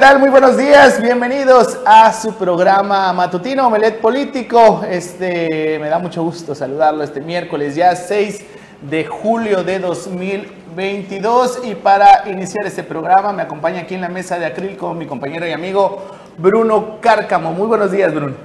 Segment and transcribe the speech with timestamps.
[0.00, 0.18] tal?
[0.18, 0.98] Muy buenos días.
[1.02, 4.82] Bienvenidos a su programa matutino Omelet Político.
[4.88, 8.42] Este, me da mucho gusto saludarlo este miércoles ya 6
[8.80, 14.38] de julio de 2022 y para iniciar este programa me acompaña aquí en la mesa
[14.38, 16.06] de acrílico mi compañero y amigo
[16.38, 17.52] Bruno Cárcamo.
[17.52, 18.36] Muy buenos días, Bruno.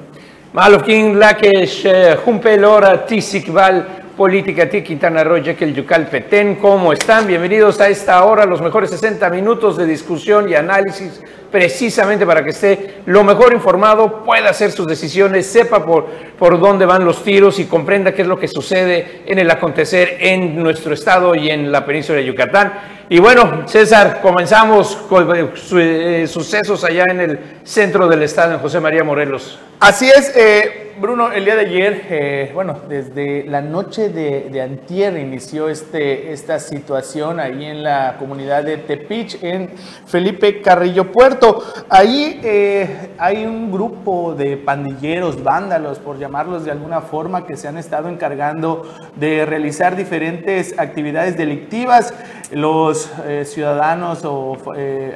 [0.52, 1.88] Malofkin Lakesh,
[2.26, 6.56] Jumpe Lora, Tisikval, Política Ti Quintana Roo, el Yucal Petén.
[6.56, 7.28] ¿Cómo están?
[7.28, 12.52] Bienvenidos a esta hora, los mejores 60 minutos de discusión y análisis, precisamente para que
[12.52, 16.06] esté lo mejor informado, pueda hacer sus decisiones, sepa por,
[16.40, 20.16] por dónde van los tiros y comprenda qué es lo que sucede en el acontecer
[20.22, 22.74] en nuestro estado y en la península de Yucatán.
[23.08, 28.80] Y bueno, César, comenzamos con eh, sucesos allá en el centro del estado, en José
[28.80, 29.60] María Morelos.
[29.80, 34.62] Así es, eh, Bruno, el día de ayer, eh, bueno, desde la noche de, de,
[34.62, 39.72] antier inició este, esta situación ahí en la comunidad de Tepich, en
[40.06, 41.62] Felipe Carrillo Puerto.
[41.90, 47.68] Ahí eh, hay un grupo de pandilleros, vándalos, por llamarlos de alguna forma, que se
[47.68, 52.14] han estado encargando de realizar diferentes actividades delictivas.
[52.52, 52.95] Los
[53.26, 54.58] eh, ciudadanos o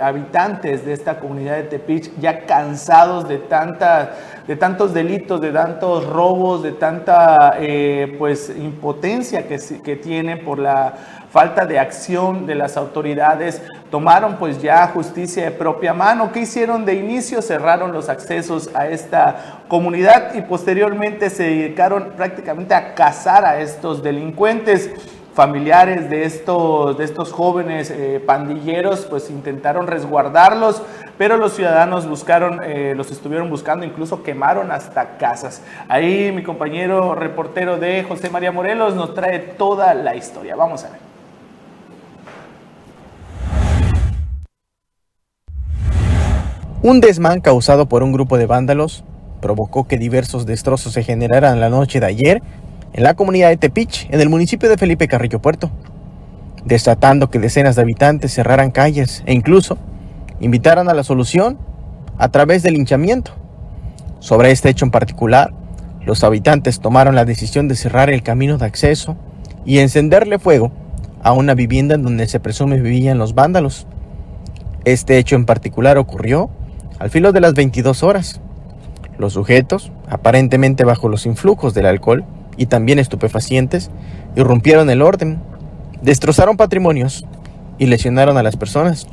[0.02, 3.40] habitantes de esta comunidad de Tepich, ya cansados de
[4.48, 10.58] de tantos delitos, de tantos robos, de tanta eh, pues impotencia que, que tienen por
[10.58, 10.94] la
[11.32, 16.32] falta de acción de las autoridades, tomaron pues ya justicia de propia mano.
[16.32, 17.42] ¿Qué hicieron de inicio?
[17.42, 24.02] Cerraron los accesos a esta comunidad y posteriormente se dedicaron prácticamente a cazar a estos
[24.02, 24.90] delincuentes
[25.40, 30.82] familiares de estos, de estos jóvenes eh, pandilleros pues intentaron resguardarlos,
[31.18, 35.62] pero los ciudadanos buscaron, eh, los estuvieron buscando, incluso quemaron hasta casas.
[35.88, 40.58] Ahí mi compañero reportero de José María Morelos nos trae toda la historia.
[40.58, 41.00] Vamos a ver.
[46.82, 49.06] Un desmán causado por un grupo de vándalos
[49.39, 52.42] provocó que diversos destrozos se generaran la noche de ayer
[52.94, 55.72] en la comunidad de Tepich, en el municipio de Felipe Carrillo Puerto,
[56.66, 59.77] desatando que decenas de habitantes cerraran calles e incluso
[60.39, 61.58] invitaran a la solución
[62.17, 63.32] a través del linchamiento.
[64.20, 65.54] Sobre este hecho en particular,
[66.05, 69.16] los habitantes tomaron la decisión de cerrar el camino de acceso
[69.66, 70.71] y encenderle fuego
[71.21, 73.88] a una vivienda en donde se presume vivían los vándalos.
[74.86, 76.50] Este hecho en particular ocurrió
[77.00, 78.42] al filo de las 22 horas.
[79.17, 82.26] Los sujetos, aparentemente bajo los influjos del alcohol,
[82.59, 83.89] y también estupefacientes
[84.36, 85.39] irrumpieron el orden,
[86.02, 87.25] destrozaron patrimonios
[87.80, 89.08] y lesionaron a las personas.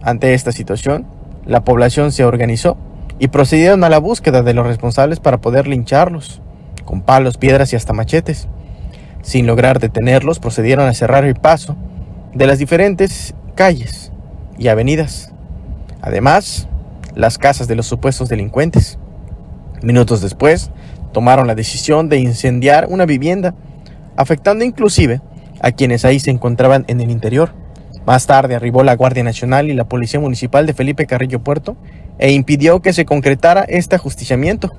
[0.00, 1.04] Ante esta situación,
[1.44, 2.76] la población se organizó
[3.18, 6.40] y procedieron a la búsqueda de los responsables para poder lincharlos,
[6.84, 8.46] con palos, piedras y hasta machetes.
[9.22, 11.76] Sin lograr detenerlos, procedieron a cerrar el paso
[12.32, 14.12] de las diferentes calles
[14.56, 15.32] y avenidas.
[16.00, 16.68] Además,
[17.16, 18.98] las casas de los supuestos delincuentes.
[19.82, 20.70] Minutos después,
[21.12, 23.54] tomaron la decisión de incendiar una vivienda,
[24.16, 25.20] afectando inclusive
[25.60, 27.54] a quienes ahí se encontraban en el interior.
[28.04, 31.76] Más tarde arribó la Guardia Nacional y la Policía Municipal de Felipe Carrillo Puerto
[32.18, 34.70] e impidió que se concretara este ajusticiamiento.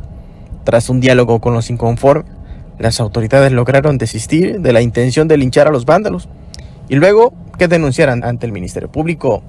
[0.65, 2.31] Tras un diálogo con los inconformes,
[2.79, 6.27] las autoridades lograron desistir de la intención de linchar a los vándalos
[6.89, 9.43] y luego que denunciaran ante el Ministerio Público.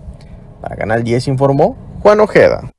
[0.60, 2.73] Para Canal 10 informó Juan Ojeda.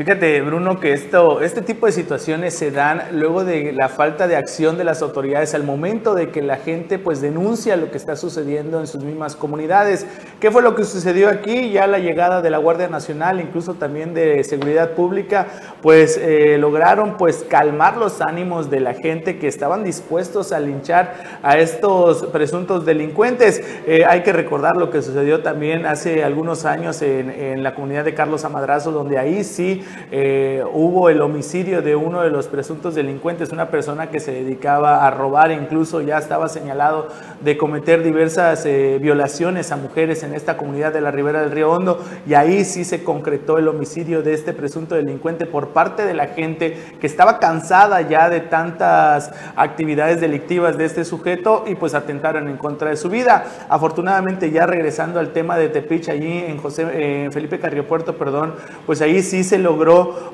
[0.00, 4.34] Fíjate, Bruno, que esto, este tipo de situaciones se dan luego de la falta de
[4.34, 8.16] acción de las autoridades al momento de que la gente pues denuncia lo que está
[8.16, 10.06] sucediendo en sus mismas comunidades.
[10.40, 11.68] ¿Qué fue lo que sucedió aquí?
[11.68, 15.48] Ya la llegada de la Guardia Nacional, incluso también de Seguridad Pública,
[15.82, 21.40] pues eh, lograron pues calmar los ánimos de la gente que estaban dispuestos a linchar
[21.42, 23.62] a estos presuntos delincuentes.
[23.86, 28.06] Eh, hay que recordar lo que sucedió también hace algunos años en, en la comunidad
[28.06, 32.94] de Carlos Amadrazo, donde ahí sí eh, hubo el homicidio de uno de los presuntos
[32.94, 37.08] delincuentes, una persona que se dedicaba a robar, incluso ya estaba señalado
[37.40, 41.70] de cometer diversas eh, violaciones a mujeres en esta comunidad de la Ribera del Río
[41.70, 46.14] Hondo, y ahí sí se concretó el homicidio de este presunto delincuente por parte de
[46.14, 51.94] la gente que estaba cansada ya de tantas actividades delictivas de este sujeto y pues
[51.94, 53.44] atentaron en contra de su vida.
[53.68, 58.54] Afortunadamente ya regresando al tema de Tepich allí en José Felipe Carriopuerto, perdón,
[58.86, 59.76] pues ahí sí se lo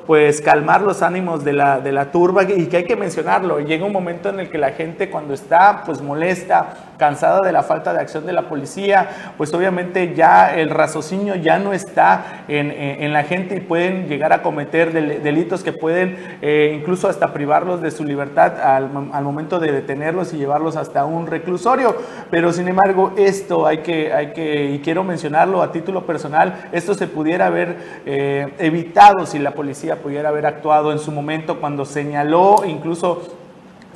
[0.06, 3.84] pues calmar los ánimos de la, de la turba y que hay que mencionarlo, llega
[3.84, 7.92] un momento en el que la gente cuando está pues molesta, cansada de la falta
[7.92, 13.12] de acción de la policía, pues obviamente ya el raciocinio ya no está en, en,
[13.12, 17.90] la gente y pueden llegar a cometer delitos que pueden eh, incluso hasta privarlos de
[17.90, 21.96] su libertad al, al, momento de detenerlos y llevarlos hasta un reclusorio.
[22.30, 26.94] Pero sin embargo, esto hay que, hay que y quiero mencionarlo a título personal, esto
[26.94, 31.84] se pudiera haber eh, evitado si la policía pudiera haber actuado en su momento cuando
[31.84, 33.35] señaló incluso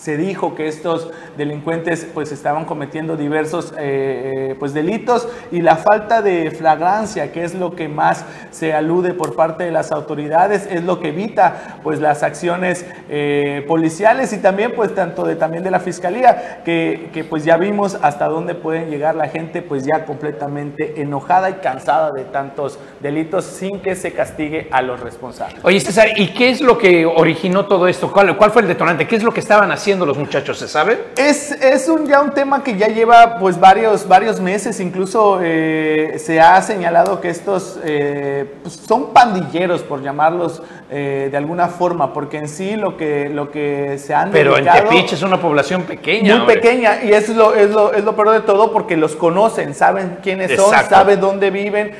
[0.01, 5.77] se dijo que estos delincuentes pues estaban cometiendo diversos eh, eh, pues delitos y la
[5.77, 10.67] falta de flagrancia que es lo que más se alude por parte de las autoridades
[10.71, 15.63] es lo que evita pues las acciones eh, policiales y también pues tanto de también
[15.63, 19.85] de la fiscalía que, que, pues ya vimos hasta dónde pueden llegar la gente pues
[19.85, 25.61] ya completamente enojada y cansada de tantos delitos sin que se castigue a los responsables.
[25.63, 28.11] Oye César, ¿y qué es lo que originó todo esto?
[28.11, 29.07] ¿Cuál, cuál fue el detonante?
[29.07, 29.90] ¿Qué es lo que estaban haciendo?
[29.99, 30.99] Los muchachos, se sabe?
[31.17, 36.17] Es, es un, ya un tema que ya lleva pues varios, varios meses, incluso eh,
[36.19, 42.13] se ha señalado que estos eh, pues, son pandilleros, por llamarlos eh, de alguna forma,
[42.13, 45.83] porque en sí lo que, lo que se han Pero en Tepiche es una población
[45.83, 46.37] pequeña.
[46.37, 49.75] Muy pequeña, y es lo, es, lo, es lo peor de todo porque los conocen,
[49.75, 51.93] saben quiénes son, saben dónde viven,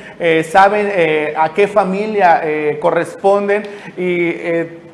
[0.49, 2.41] saben a qué familia
[2.79, 3.63] corresponden
[3.97, 4.31] y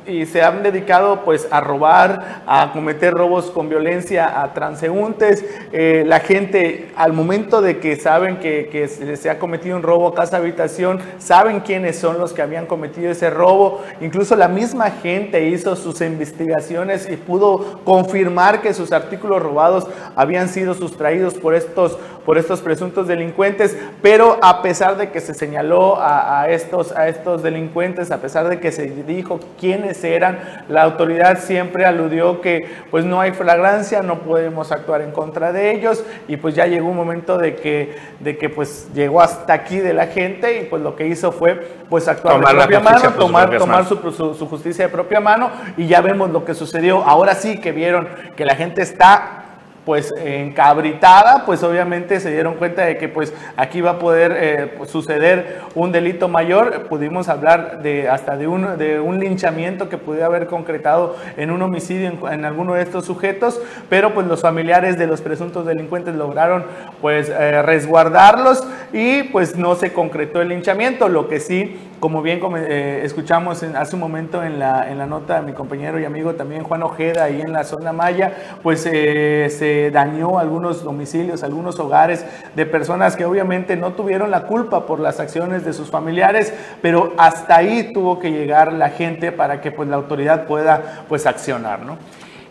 [0.06, 5.44] y se han dedicado pues a robar, a cometer robos con violencia a transeúntes.
[5.72, 10.14] Eh, la gente al momento de que saben que, se ha cometido un robo a
[10.14, 13.82] casa habitación, saben quiénes son los que habían cometido ese robo.
[14.00, 19.86] Incluso la misma gente hizo sus investigaciones y pudo confirmar que sus artículos robados
[20.16, 23.76] habían sido sustraídos por estos, por estos presuntos delincuentes.
[24.00, 28.60] Pero a pesar de que se señaló a estos, a estos delincuentes, a pesar de
[28.60, 30.64] que se dijo quiénes eran.
[30.68, 35.72] La autoridad siempre aludió que pues no hay flagrancia, no podemos actuar en contra de
[35.72, 39.78] ellos y pues ya llegó un momento de que, de que pues llegó hasta aquí
[39.78, 41.54] de la gente y pues lo que hizo fue
[41.88, 43.96] pues actuar de propia mano, tomar, tomar su,
[44.34, 47.02] su justicia de propia mano y ya vemos lo que sucedió.
[47.04, 49.44] Ahora sí que vieron que la gente está
[49.88, 54.74] pues encabritada, pues obviamente se dieron cuenta de que pues aquí va a poder eh,
[54.76, 56.88] pues, suceder un delito mayor.
[56.90, 61.62] Pudimos hablar de hasta de un, de un linchamiento que pudiera haber concretado en un
[61.62, 66.66] homicidio en, alguno de estos sujetos, pero pues los familiares de los presuntos delincuentes lograron
[67.00, 71.08] pues eh, resguardarlos y pues no se concretó el linchamiento.
[71.08, 75.40] Lo que sí, como bien eh, escuchamos hace un momento en la, en la nota
[75.40, 79.90] de mi compañero y amigo también Juan Ojeda ahí en la zona Maya, pues se
[79.92, 82.24] dañó algunos domicilios, algunos hogares
[82.54, 86.52] de personas que obviamente no tuvieron la culpa por las acciones de sus familiares,
[86.82, 91.26] pero hasta ahí tuvo que llegar la gente para que pues la autoridad pueda pues
[91.26, 91.98] accionar, ¿no?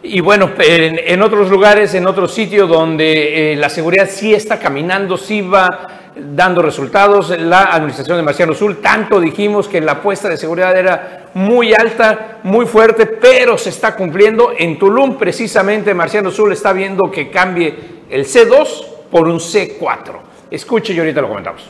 [0.03, 5.17] Y bueno, en, otros lugares, en otros sitios donde eh, la seguridad sí está caminando,
[5.17, 7.29] sí va dando resultados.
[7.39, 12.39] La administración de Marciano Sul, tanto dijimos que la apuesta de seguridad era muy alta,
[12.43, 14.51] muy fuerte, pero se está cumpliendo.
[14.57, 17.75] En Tulum, precisamente, Marciano Sul está viendo que cambie
[18.09, 20.19] el C2 por un C4.
[20.49, 21.63] Escuche y ahorita lo comentamos.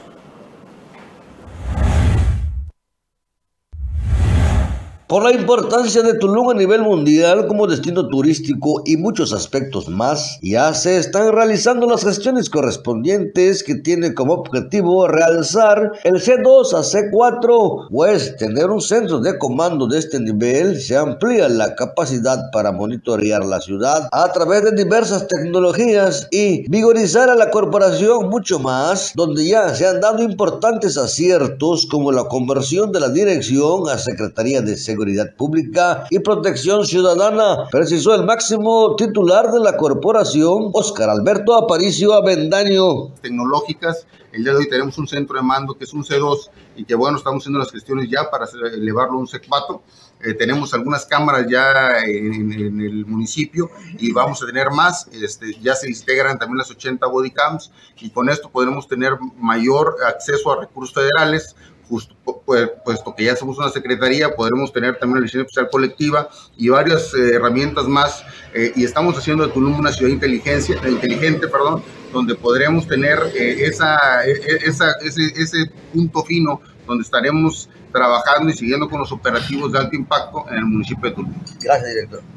[5.08, 10.38] Por la importancia de Tulum a nivel mundial como destino turístico y muchos aspectos más,
[10.42, 16.82] ya se están realizando las gestiones correspondientes que tienen como objetivo realzar el C2 a
[16.82, 20.78] C4, pues tener un centro de comando de este nivel.
[20.82, 27.30] Se amplía la capacidad para monitorear la ciudad a través de diversas tecnologías y vigorizar
[27.30, 32.92] a la corporación mucho más, donde ya se han dado importantes aciertos como la conversión
[32.92, 38.96] de la dirección a Secretaría de Seguridad Seguridad Pública y Protección Ciudadana, precisó el máximo
[38.96, 43.14] titular de la corporación, Oscar Alberto Aparicio Avendaño.
[43.22, 46.86] Tecnológicas, el día de hoy tenemos un centro de mando que es un C2 y
[46.86, 49.82] que bueno, estamos haciendo las gestiones ya para elevarlo a un C4.
[50.20, 55.08] Eh, tenemos algunas cámaras ya en, el municipio y vamos a tener más.
[55.12, 60.52] Este, ya se integran también las 80 bodycams y con esto podremos tener mayor acceso
[60.52, 61.56] a recursos federales,
[61.88, 62.16] justo,
[62.46, 66.70] pues, puesto que ya somos una secretaría, podremos tener también una licencia especial colectiva y
[66.70, 68.24] varias eh, herramientas más.
[68.54, 73.66] Eh, y estamos haciendo de Tulum una ciudad inteligencia, inteligente, perdón, donde podremos tener eh,
[73.66, 79.12] esa, e, e, esa, ese, ese punto fino donde estaremos trabajando y siguiendo con los
[79.12, 81.34] operativos de alto impacto en el municipio de Tulum.
[81.62, 82.37] Gracias, director.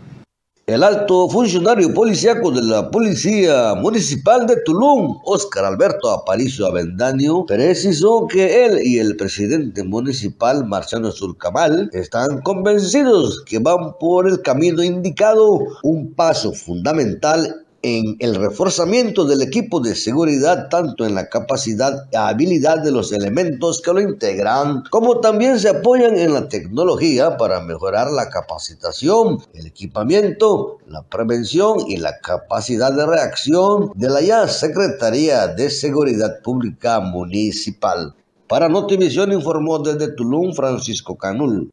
[0.70, 8.28] El alto funcionario policíaco de la Policía Municipal de Tulum, Óscar Alberto Aparicio Avendaño, precisó
[8.28, 14.80] que él y el presidente municipal, Marciano Zulcamal, están convencidos que van por el camino
[14.84, 22.06] indicado, un paso fundamental en el reforzamiento del equipo de seguridad, tanto en la capacidad
[22.12, 27.36] y habilidad de los elementos que lo integran, como también se apoyan en la tecnología
[27.36, 34.20] para mejorar la capacitación, el equipamiento, la prevención y la capacidad de reacción de la
[34.20, 38.14] ya Secretaría de Seguridad Pública Municipal.
[38.46, 41.70] Para Notivisión informó desde Tulum Francisco Canul.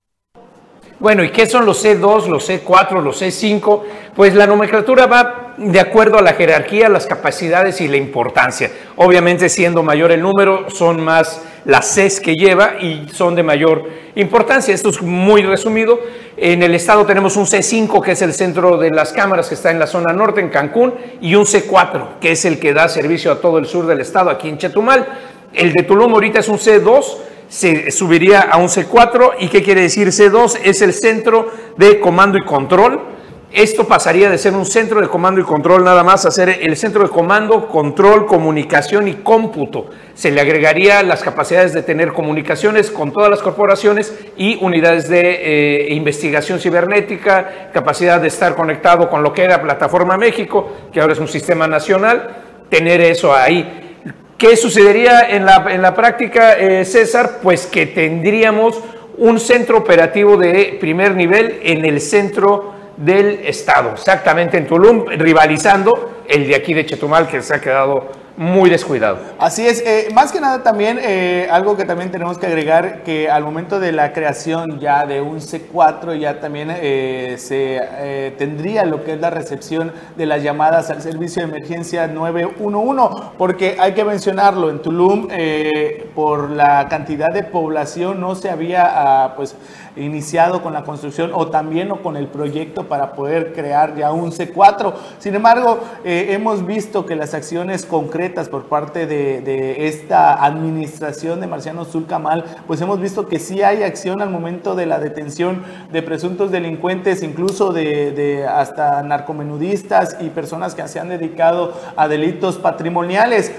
[0.99, 3.81] Bueno, ¿y qué son los C2, los C4, los C5?
[4.15, 8.71] Pues la nomenclatura va de acuerdo a la jerarquía, las capacidades y la importancia.
[8.95, 13.89] Obviamente, siendo mayor el número, son más las Cs que lleva y son de mayor
[14.15, 14.73] importancia.
[14.73, 15.99] Esto es muy resumido.
[16.37, 19.71] En el estado tenemos un C5, que es el centro de las cámaras, que está
[19.71, 23.31] en la zona norte, en Cancún, y un C4, que es el que da servicio
[23.31, 25.07] a todo el sur del estado, aquí en Chetumal.
[25.53, 27.17] El de Tulum ahorita es un C2
[27.49, 29.35] se subiría a un C4.
[29.39, 30.59] ¿Y qué quiere decir C2?
[30.63, 33.16] Es el centro de comando y control.
[33.51, 36.75] Esto pasaría de ser un centro de comando y control nada más a ser el
[36.75, 39.89] centro de comando, control, comunicación y cómputo.
[40.15, 45.87] Se le agregaría las capacidades de tener comunicaciones con todas las corporaciones y unidades de
[45.89, 51.13] eh, investigación cibernética, capacidad de estar conectado con lo que era Plataforma México, que ahora
[51.13, 53.95] es un sistema nacional, tener eso ahí.
[54.37, 57.39] ¿Qué sucedería en la, práctica, eh, César?
[57.41, 58.79] Pues que tendríamos
[59.17, 66.23] un centro operativo de primer nivel en el centro del Estado, exactamente en Tulum, rivalizando
[66.27, 69.17] el de aquí de Chetumal, que se ha quedado muy descuidado.
[69.39, 73.31] Así es, eh, más que nada también eh, algo que también tenemos que agregar, que
[73.31, 79.03] al momento de la creación ya de un C4 ya también eh, se tendría lo
[79.03, 84.05] que es la recepción de las llamadas al servicio de emergencia 911, porque hay que
[84.05, 85.27] mencionarlo, en Tulum
[86.13, 89.55] por la cantidad de población no se había ah, pues
[89.99, 94.31] iniciado con la construcción o también o con el proyecto para poder crear ya un
[94.31, 94.93] C4.
[95.19, 101.85] Sin embargo, hemos visto que las acciones concretas por parte de, esta administración de Marciano
[101.85, 106.51] Zulcamal, pues hemos visto que sí hay acción al momento de la detención de presuntos
[106.51, 113.51] delincuentes, incluso de hasta narcomenudistas y personas que se han dedicado a delitos patrimoniales.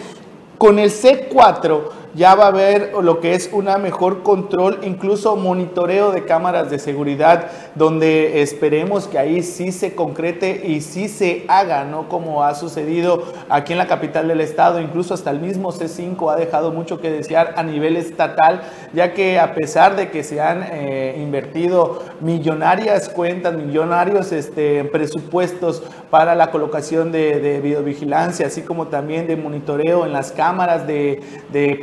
[0.58, 1.82] Con el C4
[2.14, 6.78] ya va a haber lo que es una mejor control, incluso monitoreo de cámaras de
[6.78, 12.08] seguridad, donde esperemos que ahí sí se concrete y sí se haga, ¿no?
[12.08, 16.36] Como ha sucedido aquí en la capital del estado, incluso hasta el mismo C5 ha
[16.36, 18.62] dejado mucho que desear a nivel estatal,
[18.92, 25.82] ya que a pesar de que se han eh, invertido millonarias cuentas, millonarios este, presupuestos
[26.10, 31.20] para la colocación de, de videovigilancia, así como también de monitoreo en las cámaras de,
[31.52, 31.76] de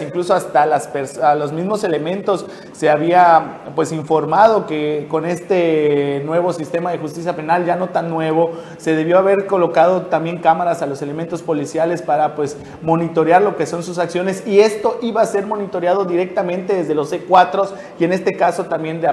[0.00, 0.88] incluso hasta las
[1.22, 7.34] a los mismos elementos se había pues informado que con este nuevo sistema de justicia
[7.34, 12.02] penal, ya no tan nuevo, se debió haber colocado también cámaras a los elementos policiales
[12.02, 14.46] para pues monitorear lo que son sus acciones.
[14.46, 17.68] Y esto iba a ser monitoreado directamente desde los C4
[17.98, 19.08] y en este caso también de...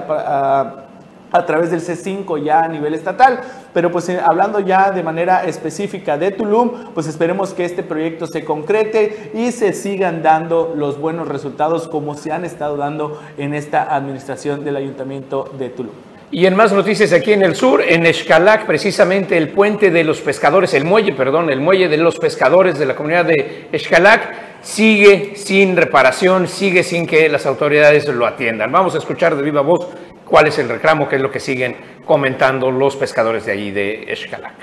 [1.32, 3.40] a través del C5 ya a nivel estatal.
[3.72, 8.26] Pero pues eh, hablando ya de manera específica de Tulum, pues esperemos que este proyecto
[8.26, 13.54] se concrete y se sigan dando los buenos resultados como se han estado dando en
[13.54, 16.09] esta administración del Ayuntamiento de Tulum.
[16.32, 20.20] Y en más noticias aquí en el sur, en Escalac, precisamente el puente de los
[20.20, 25.32] pescadores, el muelle, perdón, el muelle de los pescadores de la comunidad de Escalac sigue
[25.34, 28.70] sin reparación, sigue sin que las autoridades lo atiendan.
[28.70, 29.88] Vamos a escuchar de viva voz
[30.24, 34.12] cuál es el reclamo, qué es lo que siguen comentando los pescadores de allí de
[34.12, 34.54] Escalac.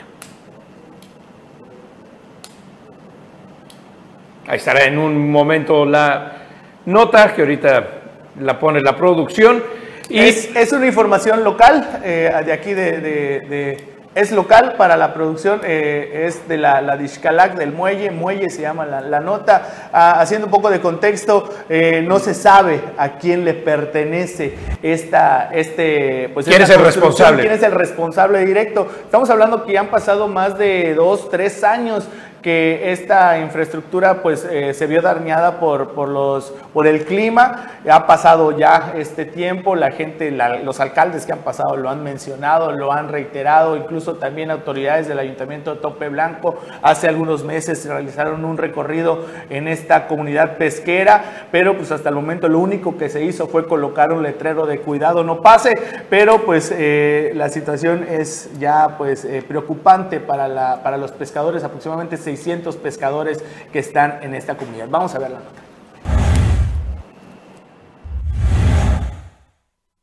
[4.48, 6.32] Ahí estará en un momento la
[6.86, 7.88] nota que ahorita
[8.40, 9.62] la pone la producción.
[10.10, 16.26] Y es, una información local eh, de aquí de es local para la producción, eh,
[16.26, 19.90] es de la, la Dishkalak del muelle, muelle se llama la, nota.
[19.94, 25.52] Ah, haciendo un poco de contexto, eh, no se sabe a quién le pertenece esta,
[25.54, 27.44] este, pues ¿Quién es el responsable?
[27.44, 28.88] ¿Quién es el responsable directo?
[29.04, 32.08] Estamos hablando que ya han pasado más de dos, tres años
[32.42, 37.80] que esta infraestructura pues eh, se vio dañada por, por, los, por el clima.
[37.90, 40.32] Ha pasado ya este tiempo, la gente,
[40.64, 45.20] los alcaldes que han pasado lo han mencionado, lo han reiterado, incluso también autoridades del
[45.20, 46.58] Ayuntamiento de Tope Blanco.
[46.82, 52.48] Hace algunos meses realizaron un recorrido en esta comunidad pesquera, pero pues hasta el momento
[52.48, 55.24] lo único que se hizo fue colocar un letrero de cuidado.
[55.24, 55.74] No pase,
[56.10, 61.64] pero pues eh, la situación es ya pues eh, preocupante para, la, para los pescadores,
[61.64, 63.42] aproximadamente 600 pescadores
[63.72, 64.88] que están en esta comunidad.
[64.90, 65.67] Vamos a ver la nota.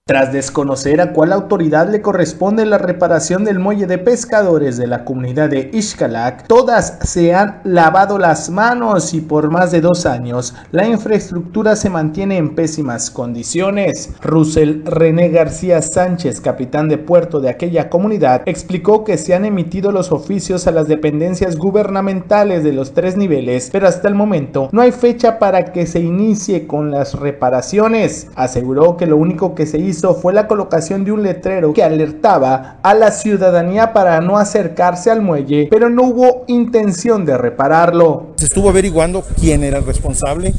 [0.06, 5.02] Tras desconocer a cuál autoridad le corresponde la reparación del muelle de pescadores de la
[5.02, 10.54] comunidad de Ixcalac, todas se han lavado las manos y por más de dos años
[10.73, 14.12] la infraestructura se mantiene en pésimas condiciones.
[14.20, 19.90] Russell René García Sánchez, capitán de puerto de aquella comunidad, explicó que se han emitido
[19.90, 24.82] los oficios a las dependencias gubernamentales de los tres niveles, pero hasta el momento no
[24.82, 28.28] hay fecha para que se inicie con las reparaciones.
[28.34, 32.76] Aseguró que lo único que se hizo fue la colocación de un letrero que alertaba
[32.82, 38.34] a la ciudadanía para no acercarse al muelle, pero no hubo intención de repararlo.
[38.36, 40.54] Se estuvo averiguando quién era el responsable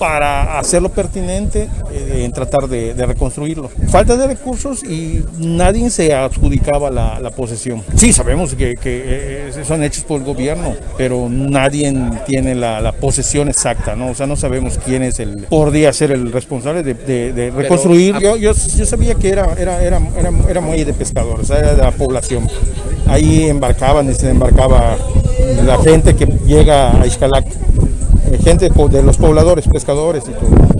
[0.00, 3.68] para hacerlo pertinente eh, en tratar de, reconstruirlo.
[3.90, 7.82] Falta de recursos y nadie se adjudicaba la, posesión.
[7.96, 11.94] Sí, sabemos que, eh, son hechos por el gobierno, pero nadie
[12.26, 14.08] tiene la, posesión exacta, ¿no?
[14.08, 18.18] O sea, no sabemos quién es el, podría ser el responsable de, reconstruir.
[18.20, 21.82] yo, yo yo sabía que era, era, era, era, era muelle de pescadores, era de
[21.82, 22.48] la población.
[23.06, 24.96] Ahí embarcaban y se embarcaba
[25.64, 27.50] la gente que llega a Ixcalac, eh,
[28.38, 30.79] gente de los pobladores, pescadores y todo.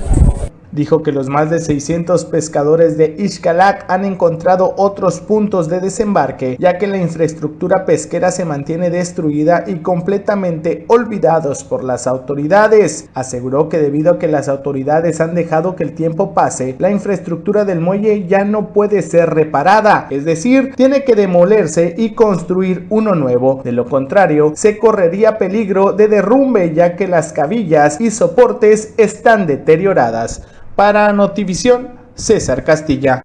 [0.72, 6.56] Dijo que los más de 600 pescadores de Ixcalac han encontrado otros puntos de desembarque,
[6.60, 13.08] ya que la infraestructura pesquera se mantiene destruida y completamente olvidados por las autoridades.
[13.14, 17.64] Aseguró que debido a que las autoridades han dejado que el tiempo pase, la infraestructura
[17.64, 23.16] del muelle ya no puede ser reparada, es decir, tiene que demolerse y construir uno
[23.16, 23.60] nuevo.
[23.64, 29.48] De lo contrario, se correría peligro de derrumbe ya que las cabillas y soportes están
[29.48, 30.42] deterioradas.
[30.80, 33.22] Para Notivisión, César Castilla.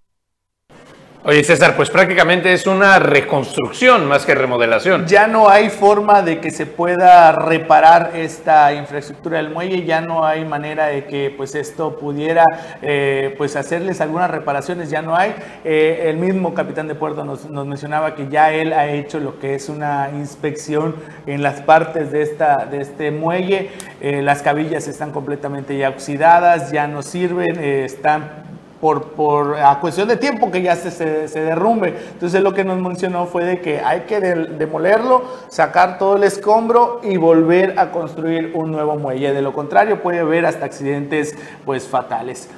[1.28, 5.08] Oye, César, pues prácticamente es una reconstrucción más que remodelación.
[5.08, 10.24] Ya no hay forma de que se pueda reparar esta infraestructura del muelle, ya no
[10.24, 12.44] hay manera de que pues esto pudiera
[12.80, 15.34] eh, pues hacerles algunas reparaciones, ya no hay.
[15.64, 19.56] Eh, el mismo capitán de puerto nos, mencionaba que ya él ha hecho lo que
[19.56, 20.94] es una inspección
[21.26, 26.70] en las partes de, esta, de este muelle, eh, las cabillas están completamente ya oxidadas,
[26.70, 28.46] ya no sirven, están
[28.80, 30.90] por, por a cuestión de tiempo que ya se,
[31.28, 31.94] se, derrumbe.
[32.12, 37.00] Entonces lo que nos mencionó fue de que hay que demolerlo, sacar todo el escombro
[37.02, 39.32] y volver a construir un nuevo muelle.
[39.32, 42.50] De lo contrario puede haber hasta accidentes pues fatales.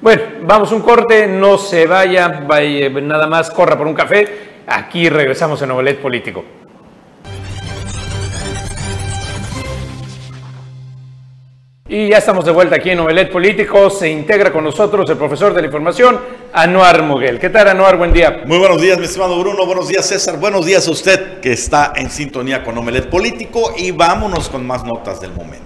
[0.00, 4.26] Bueno, vamos un corte, no se vaya, vaya nada más corra por un café.
[4.66, 6.44] Aquí regresamos en Novelet Político.
[11.96, 13.88] Y ya estamos de vuelta aquí en Novelet Político.
[13.88, 16.18] Se integra con nosotros el profesor de la información,
[16.52, 17.38] Anuar Muguel.
[17.38, 17.96] ¿Qué tal, Anuar?
[17.96, 18.42] Buen día.
[18.46, 19.64] Muy buenos días, mi estimado Bruno.
[19.64, 20.38] Buenos días, César.
[20.38, 23.74] Buenos días a usted que está en sintonía con Novelet Político.
[23.76, 25.64] Y vámonos con más notas del momento.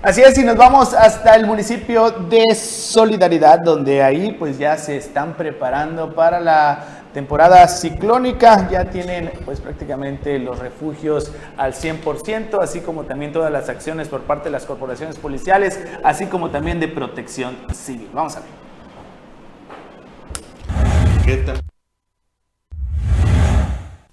[0.00, 4.96] Así es, y nos vamos hasta el municipio de Solidaridad, donde ahí pues ya se
[4.96, 12.80] están preparando para la temporada ciclónica, ya tienen pues prácticamente los refugios al 100%, así
[12.80, 16.88] como también todas las acciones por parte de las corporaciones policiales, así como también de
[16.88, 18.10] protección civil.
[18.12, 18.48] Vamos a ver.
[21.24, 21.75] ¿Qué tal?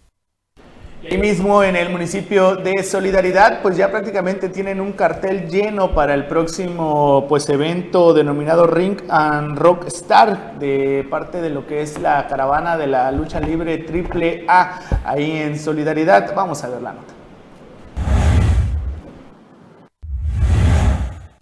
[1.09, 6.15] Ahí mismo en el municipio de Solidaridad, pues ya prácticamente tienen un cartel lleno para
[6.15, 12.01] el próximo pues evento denominado Ring and Rock Star de parte de lo que es
[12.01, 16.35] la caravana de la lucha libre triple A ahí en Solidaridad.
[16.35, 17.16] Vamos a ver la nota.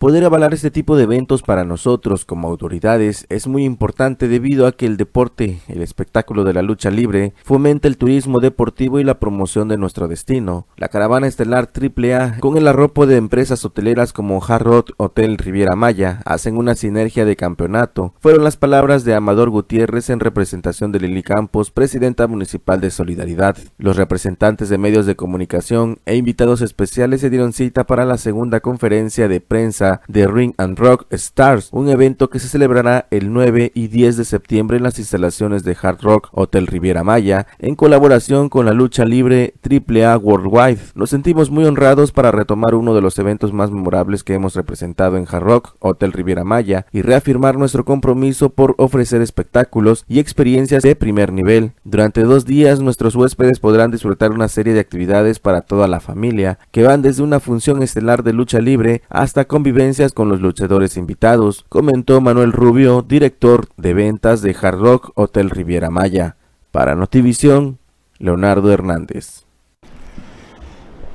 [0.04, 4.72] Poder avalar este tipo de eventos para nosotros como autoridades es muy importante debido a
[4.72, 9.18] que el deporte, el espectáculo de la lucha libre, fomenta el turismo deportivo y la
[9.18, 10.66] promoción de nuestro destino.
[10.76, 15.74] La caravana estelar AAA, con el arropo de empresas hoteleras como Hard Rock Hotel Riviera
[15.74, 18.12] Maya, hacen una sinergia de campeonato.
[18.20, 23.56] Fueron las palabras de Amador Gutiérrez en representación de Lili Campos, presidenta municipal de Solidaridad.
[23.78, 28.60] Los representantes de medios de comunicación e invitados especiales se dieron cita para la segunda
[28.60, 33.72] conferencia de prensa de Ring and Rock Stars, un evento que se celebrará el 9
[33.74, 38.48] y 10 de septiembre en las instalaciones de Hard Rock Hotel Riviera Maya, en colaboración
[38.48, 40.78] con la lucha libre AAA Worldwide.
[40.94, 45.16] Nos sentimos muy honrados para retomar uno de los eventos más memorables que hemos representado
[45.16, 50.82] en Hard Rock Hotel Riviera Maya y reafirmar nuestro compromiso por ofrecer espectáculos y experiencias
[50.82, 51.72] de primer nivel.
[51.84, 56.58] Durante dos días nuestros huéspedes podrán disfrutar una serie de actividades para toda la familia,
[56.70, 59.73] que van desde una función estelar de lucha libre hasta convivencia
[60.14, 65.90] con los luchadores invitados, comentó Manuel Rubio, director de ventas de Hard Rock Hotel Riviera
[65.90, 66.36] Maya.
[66.70, 67.78] Para Notivisión,
[68.18, 69.44] Leonardo Hernández.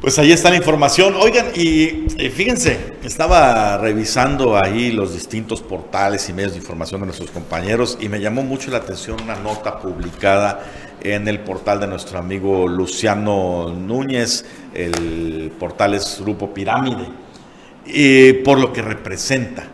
[0.02, 1.13] Pues ahí está la información.
[1.15, 7.32] Oigan, y fíjense, estaba revisando ahí los distintos portales y medios de información de nuestros
[7.32, 10.65] compañeros y me llamó mucho la atención una nota publicada
[11.02, 14.43] en el portal de nuestro amigo Luciano Núñez.
[14.74, 17.08] El portal es Grupo Pirámide
[18.43, 19.67] por lo que representa.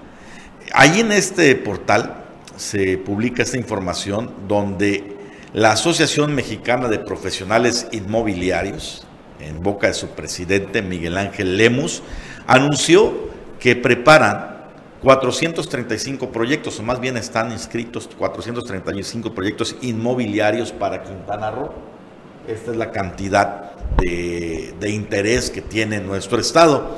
[0.74, 2.24] Ahí en este portal
[2.56, 5.16] se publica esta información donde
[5.54, 9.08] la Asociación Mexicana de Profesionales Inmobiliarios,
[9.40, 12.04] en boca de su presidente Miguel Ángel Lemus,
[12.48, 13.14] anunció
[13.60, 14.56] que preparan
[15.02, 21.72] 435 proyectos, o más bien están inscritos 435 proyectos inmobiliarios para Quintana Roo.
[22.48, 26.96] Esta es la cantidad de interés que tiene nuestro estado.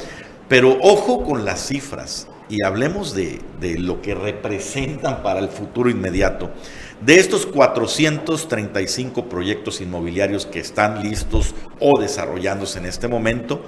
[0.47, 3.41] Pero ojo con las cifras y hablemos de,
[3.77, 6.51] lo que representan para el futuro inmediato.
[7.01, 13.61] De estos 435 proyectos inmobiliarios que están listos o desarrollándose en este momento,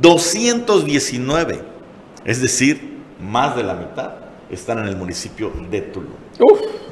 [0.00, 1.60] 219,
[2.24, 4.12] es decir, más de la mitad,
[4.50, 6.14] están en el municipio de Tulum.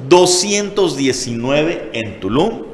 [0.08, 2.64] 219 en Tulum,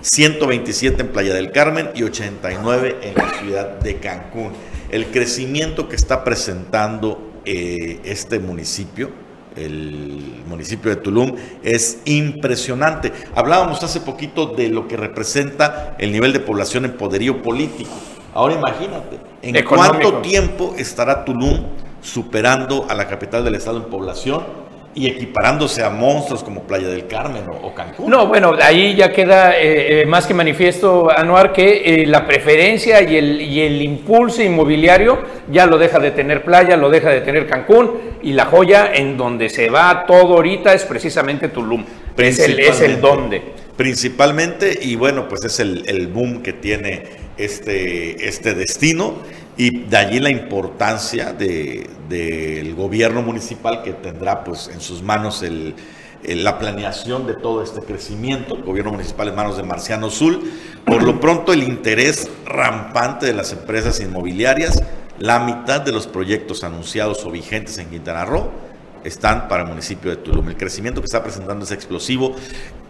[0.00, 4.52] 127 en Playa del Carmen y 89 en la ciudad de Cancún
[4.90, 9.10] el crecimiento que está presentando eh, este municipio,
[9.56, 13.12] el municipio de Tulum, es impresionante.
[13.34, 17.90] Hablábamos hace poquito de lo que representa el nivel de población en poderío político.
[18.34, 21.64] Ahora imagínate, ¿en cuánto tiempo estará Tulum
[22.02, 24.65] superando a la capital del estado en población?
[24.96, 28.10] Y equiparándose a monstruos como Playa del Carmen o, Cancún.
[28.10, 33.02] No, bueno, ahí ya queda eh, eh, más que manifiesto, Anuar, que eh, la preferencia
[33.02, 35.18] y el, y el impulso inmobiliario
[35.52, 39.18] ya lo deja de tener Playa, lo deja de tener Cancún, y la joya en
[39.18, 41.84] donde se va todo ahorita es precisamente Tulum.
[42.16, 43.42] Es el, es el donde.
[43.76, 47.02] Principalmente, y bueno, pues es el, el boom que tiene
[47.36, 49.16] este, este destino
[49.58, 51.34] y de allí la importancia
[52.08, 55.44] del gobierno municipal que tendrá pues en sus manos
[56.22, 60.50] la planeación de todo este crecimiento, el gobierno municipal en manos de Marciano Zul.
[60.84, 64.82] Por lo pronto el interés rampante de las empresas inmobiliarias,
[65.18, 68.65] la mitad de los proyectos anunciados o vigentes en Quintana Roo
[69.06, 70.48] están para el municipio de Tulum.
[70.48, 72.36] El crecimiento que está presentando es explosivo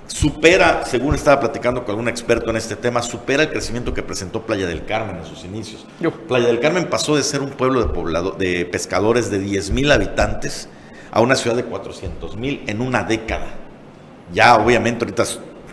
[0.09, 4.43] supera, según estaba platicando con algún experto en este tema, supera el crecimiento que presentó
[4.43, 5.87] Playa del Carmen en sus inicios.
[6.29, 9.91] Playa del Carmen pasó de ser un pueblo de, poblado, de pescadores de 10 mil
[9.91, 10.69] habitantes
[11.11, 13.47] a una ciudad de 400 mil en una década.
[14.33, 15.25] Ya obviamente ahorita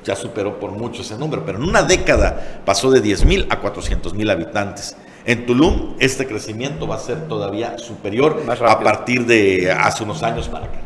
[0.03, 3.60] ya superó por mucho ese número, pero en una década pasó de 10 mil a
[3.60, 4.95] 400 mil habitantes.
[5.25, 10.49] En Tulum este crecimiento va a ser todavía superior a partir de hace unos años
[10.49, 10.79] para acá.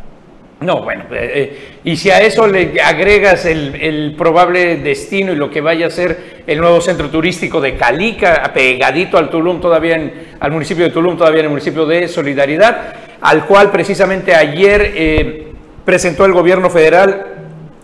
[0.59, 5.51] No, bueno, eh, eh, y si a eso le agregas el, probable destino y lo
[5.51, 10.13] que vaya a ser el nuevo centro turístico de Calica, pegadito al Tulum, todavía en,
[10.39, 15.47] al municipio de Tulum, todavía en el municipio de Solidaridad, al cual precisamente ayer eh,
[15.85, 17.36] presentó el gobierno federal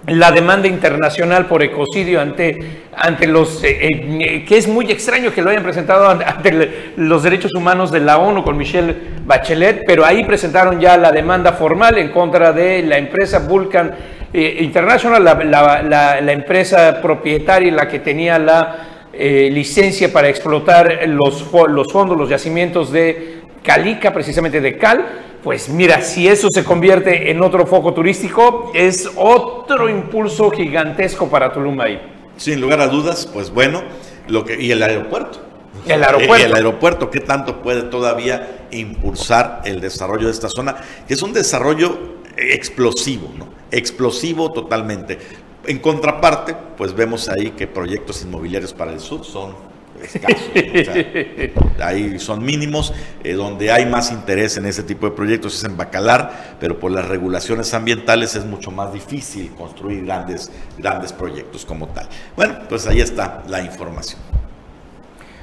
[0.07, 5.41] la demanda internacional por ecocidio ante, ante los, eh, eh, que es muy extraño que
[5.41, 10.25] lo hayan presentado ante los derechos humanos de la ONU con Michelle Bachelet, pero ahí
[10.25, 13.95] presentaron ya la demanda formal en contra de la empresa Vulcan
[14.33, 21.93] eh, International, la, la, empresa propietaria, la que tenía la licencia para explotar los, los
[21.93, 27.41] fondos, los yacimientos de Calica, precisamente de Cal, pues mira, si eso se convierte en
[27.41, 31.99] otro foco turístico, es otro impulso gigantesco para Tulum ahí.
[32.37, 33.83] Sin lugar a dudas, pues bueno,
[34.27, 35.39] lo que, y el aeropuerto.
[35.87, 36.45] El aeropuerto.
[36.45, 40.75] El aeropuerto, ¿qué tanto puede todavía impulsar el desarrollo de esta zona?
[41.07, 43.49] Que es un desarrollo explosivo, ¿no?
[43.71, 45.17] Explosivo totalmente.
[45.65, 49.72] En contraparte, pues vemos ahí que proyectos inmobiliarios para el sur son
[51.81, 52.93] ahí son mínimos.
[53.23, 56.91] Eh, donde hay más interés en ese tipo de proyectos es en Bacalar, pero por
[56.91, 62.07] las regulaciones ambientales es mucho más difícil construir grandes, grandes proyectos como tal.
[62.35, 64.19] Bueno, pues ahí está la información.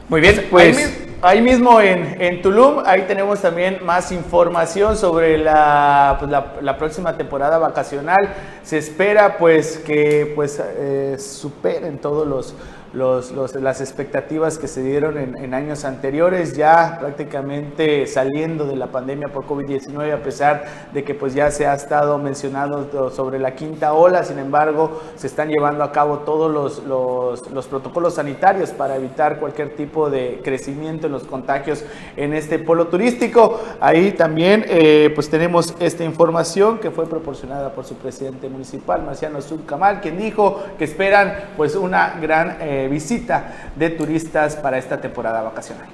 [0.09, 1.07] Muy bien, pues...
[1.23, 6.31] Ahí, mismo en, Tulum, ahí tenemos también más información sobre la, pues
[6.63, 8.35] la, próxima temporada vacacional.
[8.63, 12.55] Se espera pues que pues eh, superen todos los
[12.93, 19.29] los, las expectativas que se dieron en, años anteriores, ya prácticamente saliendo de la pandemia
[19.29, 23.93] por COVID-19, a pesar de que pues ya se ha estado mencionando sobre la quinta
[23.93, 29.39] ola, sin embargo, se están llevando a cabo todos los, los, protocolos sanitarios para evitar
[29.39, 31.85] cualquier tipo de crecimiento en los contagios
[32.17, 33.61] en este polo turístico.
[33.81, 39.41] Ahí también eh, pues tenemos esta información que fue proporcionada por su presidente municipal, Marciano
[39.41, 42.57] Subcamal, quien dijo que esperan pues una gran...
[42.61, 45.87] Eh, visita de turistas para esta temporada vacacional.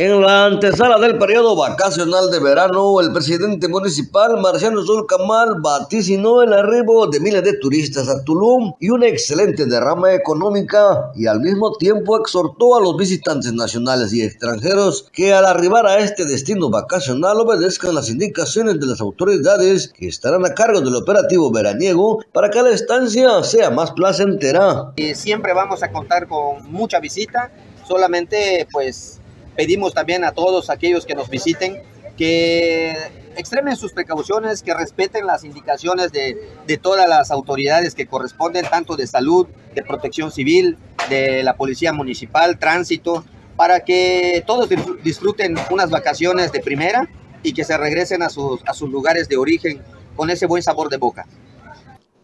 [0.00, 6.54] En la antesala del periodo vacacional de verano, el presidente municipal Marciano Zulcamal vaticinó el
[6.54, 11.76] arribo de miles de turistas a Tulum y una excelente derrama económica y al mismo
[11.76, 17.38] tiempo exhortó a los visitantes nacionales y extranjeros que al arribar a este destino vacacional
[17.38, 22.62] obedezcan las indicaciones de las autoridades que estarán a cargo del operativo veraniego para que
[22.62, 24.94] la estancia sea más placentera.
[24.96, 27.52] Y siempre vamos a contar con mucha visita,
[27.86, 29.19] solamente pues
[29.56, 31.82] pedimos también a todos aquellos que nos visiten
[32.16, 32.96] que
[33.36, 36.36] extremen sus precauciones, que respeten las indicaciones de,
[36.66, 40.76] de, todas las autoridades que corresponden, tanto de salud, de protección civil,
[41.08, 43.24] de la policía municipal, tránsito,
[43.56, 44.68] para que todos
[45.02, 47.08] disfruten unas vacaciones de primera
[47.42, 49.80] y que se regresen a sus, a sus lugares de origen
[50.16, 51.26] con ese buen sabor de boca.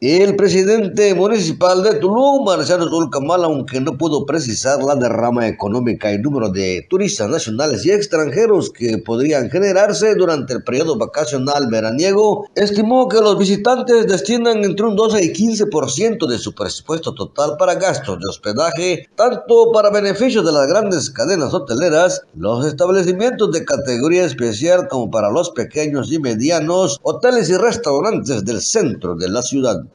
[0.02, 6.18] El presidente municipal de Tulum, Marciano Tulcamal, aunque no pudo precisar la derrama económica y
[6.18, 13.08] número de turistas nacionales y extranjeros que podrían generarse durante el periodo vacacional veraniego, estimó
[13.08, 18.18] que los visitantes destinan entre un 12 y 15% de su presupuesto total para gastos
[18.18, 24.88] de hospedaje, tanto para beneficios de las grandes cadenas hoteleras, los establecimientos de categoría especial
[24.88, 29.85] como para los pequeños y medianos hoteles y restaurantes del centro de la ciudad.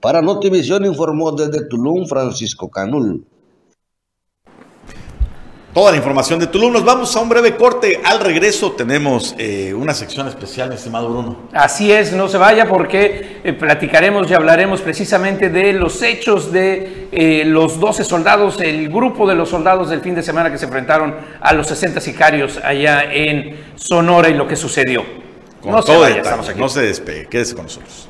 [0.00, 3.26] Para Notivisión informó desde Tulum Francisco Canul.
[5.74, 6.72] Toda la información de Tulum.
[6.72, 8.00] Nos vamos a un breve corte.
[8.02, 11.36] Al regreso tenemos eh, una sección especial, estimado Bruno.
[11.52, 17.08] Así es, no se vaya porque eh, platicaremos y hablaremos precisamente de los hechos de
[17.12, 20.64] eh, los 12 soldados, el grupo de los soldados del fin de semana que se
[20.64, 25.04] enfrentaron a los 60 sicarios allá en Sonora y lo que sucedió.
[25.60, 26.58] Con no todo se vaya, estamos aquí.
[26.58, 28.09] No se despegue, quédese con nosotros.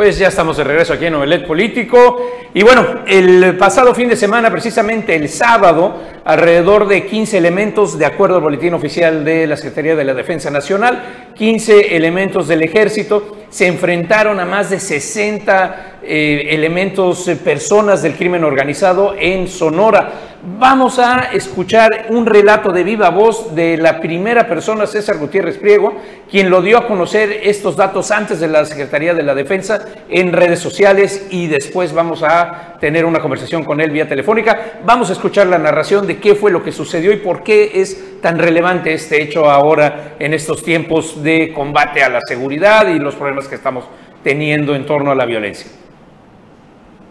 [0.00, 2.30] Pues ya estamos de regreso aquí en Novelet Político.
[2.54, 8.06] Y bueno, el pasado fin de semana, precisamente el sábado, alrededor de 15 elementos, de
[8.06, 13.36] acuerdo al boletín oficial de la Secretaría de la Defensa Nacional, 15 elementos del ejército
[13.50, 20.30] se enfrentaron a más de 60 eh, elementos, eh, personas del crimen organizado en Sonora.
[20.42, 25.92] Vamos a escuchar un relato de viva voz de la primera persona, César Gutiérrez Priego,
[26.30, 30.32] quien lo dio a conocer estos datos antes de la Secretaría de la Defensa en
[30.32, 34.80] redes sociales y después vamos a tener una conversación con él vía telefónica.
[34.82, 38.20] Vamos a escuchar la narración de qué fue lo que sucedió y por qué es
[38.22, 43.14] tan relevante este hecho ahora en estos tiempos de combate a la seguridad y los
[43.14, 43.84] problemas que estamos
[44.22, 45.70] teniendo en torno a la violencia.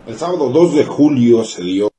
[0.09, 1.91] El sábado 2 de julio se dio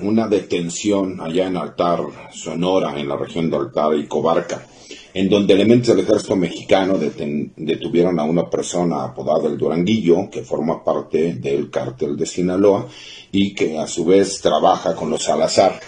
[0.00, 2.00] una detención allá en Altar,
[2.32, 4.66] Sonora, en la región de Altar y Cobarca,
[5.12, 10.82] en donde elementos del ejército mexicano detuvieron a una persona apodada el Duranguillo, que forma
[10.82, 12.86] parte del cártel de Sinaloa
[13.32, 15.78] y que a su vez trabaja con los Salazar.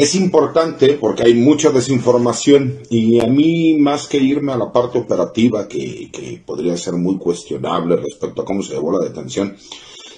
[0.00, 4.98] Es importante porque hay mucha desinformación y a mí más que irme a la parte
[4.98, 9.58] operativa que, que podría ser muy cuestionable respecto a cómo se llevó la detención,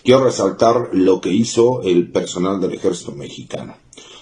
[0.04, 3.74] quiero resaltar lo que hizo el personal del ejército mexicano.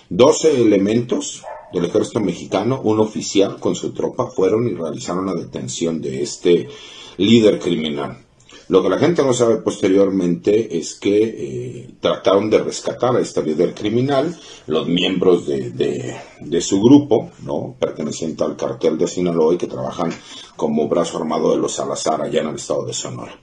[0.09, 1.43] 12 elementos
[1.75, 6.69] del ejército mexicano, un oficial con su tropa, fueron y realizaron la detención de este
[7.19, 8.17] líder criminal.
[8.71, 13.43] Lo que la gente no sabe posteriormente es que eh, trataron de rescatar a este
[13.43, 17.75] líder criminal, los miembros de, su grupo, ¿no?
[17.81, 20.13] perteneciente al cartel de Sinaloa y que trabajan
[20.55, 23.37] como brazo armado de los Salazar allá en el estado de Sonora.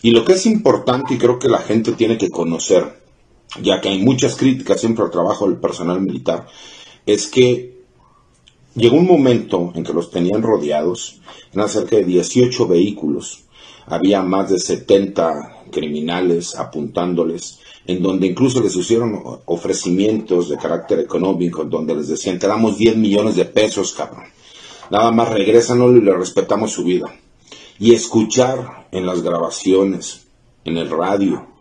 [0.00, 3.02] Y lo que es importante y creo que la gente tiene que conocer,
[3.60, 6.46] ya que hay muchas críticas siempre al trabajo del personal militar,
[7.04, 7.76] es que
[8.74, 11.20] llegó un momento en que los tenían rodeados,
[11.52, 13.41] eran cerca de 18 vehículos
[13.86, 21.64] había más de 70 criminales apuntándoles, en donde incluso les hicieron ofrecimientos de carácter económico,
[21.64, 24.24] donde les decían, te damos 10 millones de pesos, cabrón.
[24.90, 27.06] Nada más regrésanos y le respetamos su vida.
[27.78, 30.26] Y escuchar en las grabaciones,
[30.64, 31.51] en el radio,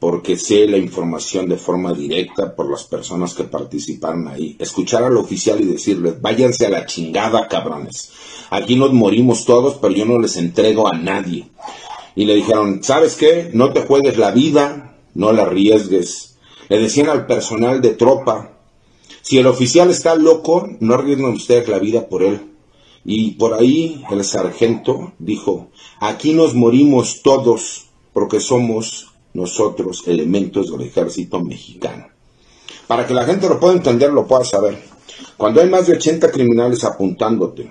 [0.00, 4.56] porque sé la información de forma directa por las personas que participaron ahí.
[4.58, 8.10] Escuchar al oficial y decirles, váyanse a la chingada, cabrones.
[8.48, 11.50] Aquí nos morimos todos, pero yo no les entrego a nadie.
[12.16, 13.50] Y le dijeron, ¿sabes qué?
[13.52, 16.36] No te juegues la vida, no la arriesgues.
[16.70, 18.52] Le decían al personal de tropa,
[19.20, 22.40] si el oficial está loco, no arriesguen ustedes la vida por él.
[23.04, 25.68] Y por ahí el sargento dijo,
[26.00, 32.06] aquí nos morimos todos porque somos nosotros elementos del ejército mexicano.
[32.86, 34.78] Para que la gente lo pueda entender, lo pueda saber.
[35.36, 37.70] Cuando hay más de 80 criminales apuntándote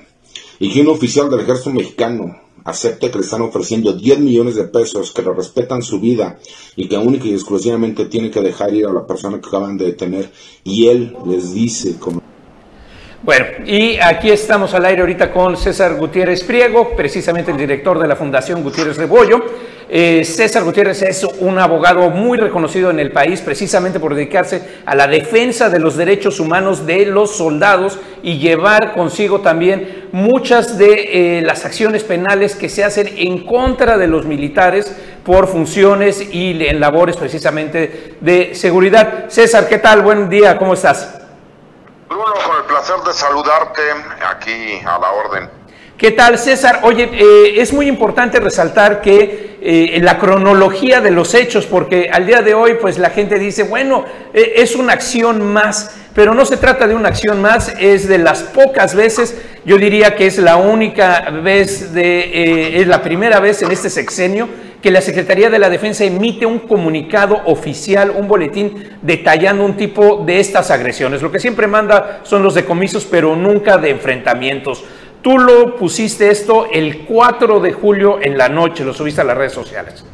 [0.59, 4.65] y que un oficial del ejército mexicano acepte que le están ofreciendo 10 millones de
[4.65, 6.39] pesos, que le respetan su vida
[6.75, 9.85] y que única y exclusivamente tiene que dejar ir a la persona que acaban de
[9.85, 10.31] detener
[10.63, 12.21] y él les dice como
[13.21, 18.07] bueno, y aquí estamos al aire ahorita con César Gutiérrez Priego, precisamente el director de
[18.07, 19.43] la Fundación Gutiérrez Rebollo.
[19.91, 24.93] Eh, César Gutiérrez es un abogado muy reconocido en el país precisamente por dedicarse a
[24.93, 31.39] la defensa de los derechos humanos de los soldados y llevar consigo también muchas de
[31.39, 36.63] eh, las acciones penales que se hacen en contra de los militares por funciones y
[36.67, 39.25] en labores precisamente de seguridad.
[39.29, 40.03] César, ¿qué tal?
[40.03, 41.19] Buen día, ¿cómo estás?
[42.07, 43.81] Bruno, con el placer de saludarte
[44.29, 45.58] aquí a la orden.
[45.99, 46.79] ¿Qué tal, César?
[46.83, 52.25] Oye, eh, es muy importante resaltar que eh, la cronología de los hechos, porque al
[52.25, 56.45] día de hoy, pues la gente dice, bueno, eh, es una acción más, pero no
[56.45, 60.37] se trata de una acción más, es de las pocas veces, yo diría que es
[60.37, 64.47] la única vez, de, es la primera vez en este sexenio
[64.81, 70.23] que la Secretaría de la Defensa emite un comunicado oficial, un boletín detallando un tipo
[70.25, 71.21] de estas agresiones.
[71.21, 74.85] Lo que siempre manda son los decomisos, pero nunca de enfrentamientos.
[75.21, 79.37] Tú lo pusiste esto el 4 de julio en la noche, lo subiste a las
[79.37, 80.05] redes sociales.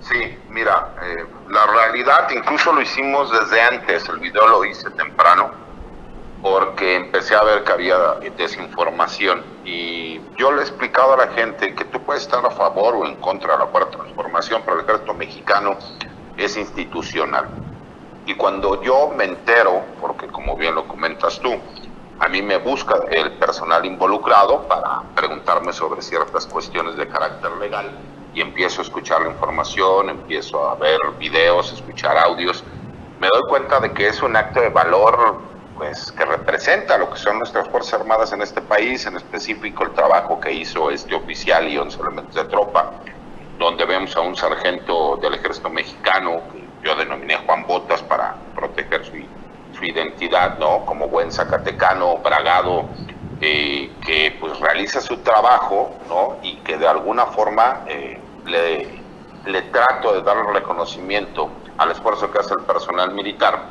[0.00, 5.50] Sí, mira, eh, la realidad incluso lo hicimos desde antes, el video lo hice temprano
[6.44, 7.96] porque empecé a ver que había
[8.36, 12.96] desinformación y yo le he explicado a la gente que tú puedes estar a favor
[12.96, 15.78] o en contra de la cuarta transformación, pero el ejército mexicano
[16.36, 17.48] es institucional.
[18.26, 21.54] Y cuando yo me entero, porque como bien lo comentas tú,
[22.18, 27.90] a mí me busca el personal involucrado para preguntarme sobre ciertas cuestiones de carácter legal
[28.34, 32.64] y empiezo a escuchar la información, empiezo a ver videos, escuchar audios,
[33.20, 35.38] me doy cuenta de que es un acto de valor
[35.76, 39.92] pues que representa lo que son nuestras Fuerzas Armadas en este país, en específico el
[39.92, 42.92] trabajo que hizo este oficial y 11 elementos de tropa,
[43.58, 49.04] donde vemos a un sargento del ejército mexicano, que yo denominé Juan Botas para proteger
[49.04, 49.12] su,
[49.84, 50.84] identidad, ¿no?
[50.84, 52.86] Como buen zacatecano, bragado,
[53.40, 56.36] eh, que pues realiza su trabajo, ¿no?
[56.42, 58.88] Y que de alguna forma eh, le,
[59.46, 63.66] le trato de dar reconocimiento al esfuerzo que hace el personal militar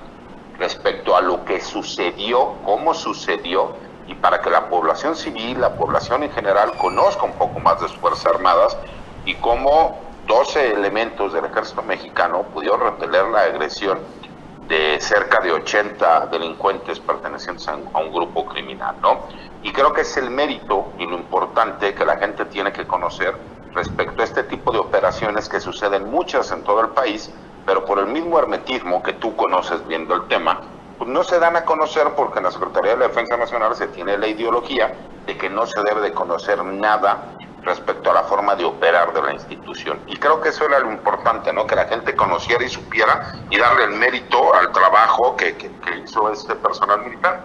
[0.57, 3.75] respecto a lo que sucedió, cómo sucedió,
[4.07, 7.87] y para que la población civil, la población en general, conozca un poco más de
[7.87, 8.77] sus Fuerzas Armadas
[9.25, 9.97] y cómo
[10.27, 13.99] 12 elementos del ejército mexicano pudieron repeler la agresión
[14.67, 19.21] de cerca de 80 delincuentes pertenecientes a un grupo criminal, ¿no?
[19.61, 23.35] Y creo que es el mérito y lo importante que la gente tiene que conocer
[23.73, 27.31] respecto a este tipo de operaciones que suceden muchas en todo el país
[27.65, 30.61] pero por el mismo hermetismo que tú conoces viendo el tema,
[30.97, 33.87] pues no se dan a conocer porque en la Secretaría de la Defensa Nacional se
[33.87, 34.93] tiene la ideología
[35.25, 39.21] de que no se debe de conocer nada respecto a la forma de operar de
[39.21, 39.99] la institución.
[40.07, 41.65] Y creo que eso era lo importante, ¿no?
[41.65, 45.55] Que la gente conociera y supiera y darle el mérito al trabajo que,
[46.03, 47.41] hizo este personal militar.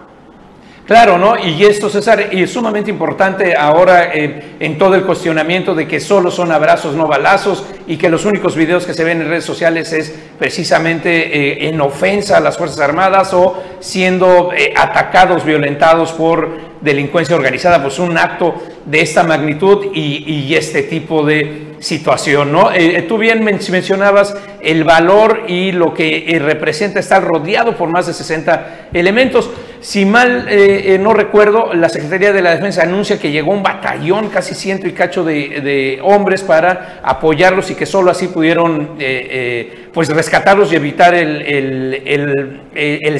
[0.85, 1.37] Claro, ¿no?
[1.37, 6.51] Y esto, César, es sumamente importante ahora en todo el cuestionamiento de que solo son
[6.51, 10.13] abrazos, no balazos, y que los únicos videos que se ven en redes sociales es
[10.37, 17.35] precisamente eh, en ofensa a las Fuerzas Armadas o siendo eh, atacados, violentados por delincuencia
[17.35, 18.53] organizada, pues un acto
[18.89, 22.69] de esta magnitud y, este tipo de situación, ¿no?
[23.07, 28.89] tú bien mencionabas el valor y lo que representa estar rodeado por más de 60
[28.93, 29.49] elementos.
[29.81, 33.63] Si mal eh, eh, no recuerdo, la Secretaría de la Defensa anuncia que llegó un
[33.63, 39.87] batallón, casi ciento y cacho de, hombres para apoyarlos y que solo así pudieron eh,
[39.93, 42.61] pues rescatarlos y evitar el,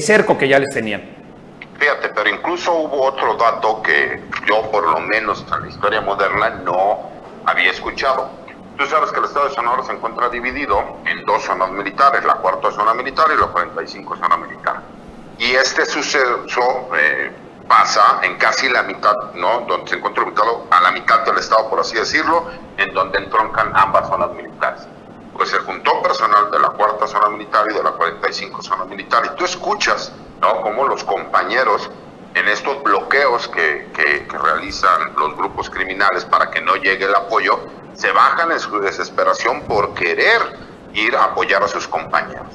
[0.01, 1.18] cerco que ya les tenían.
[1.80, 6.50] Fíjate, pero incluso hubo otro dato que yo por lo menos en la historia moderna
[6.50, 7.10] no
[7.46, 8.30] había escuchado.
[8.78, 12.36] Tú sabes que el estado de Sonora se encuentra dividido en dos zonas militares, la
[12.36, 14.82] cuarta zona militar y la 45 zona militar.
[15.38, 17.32] Y este suceso eh,
[17.66, 19.62] pasa en casi la mitad, ¿no?
[19.62, 23.72] Donde se encuentra ubicado a la mitad del Estado, por así decirlo, en donde entroncan
[23.74, 24.86] ambas zonas militares.
[25.34, 29.24] Pues se juntó personal de la cuarta zona militar y de la 45 zona militar.
[29.26, 30.12] Y tú escuchas,
[30.42, 30.62] ¿no?
[30.62, 31.90] Cómo los compañeros
[32.36, 37.60] en estos bloqueos que, que, realizan los grupos criminales para que no llegue el apoyo,
[37.94, 40.42] se bajan en su desesperación por querer
[40.94, 42.48] ir a apoyar a sus compañeros.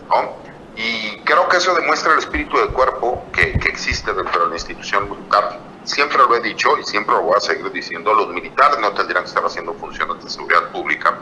[0.76, 4.54] Y creo que eso demuestra el espíritu del cuerpo que, que, existe dentro de la
[4.54, 5.60] institución militar.
[5.84, 9.22] Siempre lo he dicho y siempre lo voy a seguir diciendo, los militares no tendrían
[9.22, 11.18] que estar haciendo funciones de seguridad pública,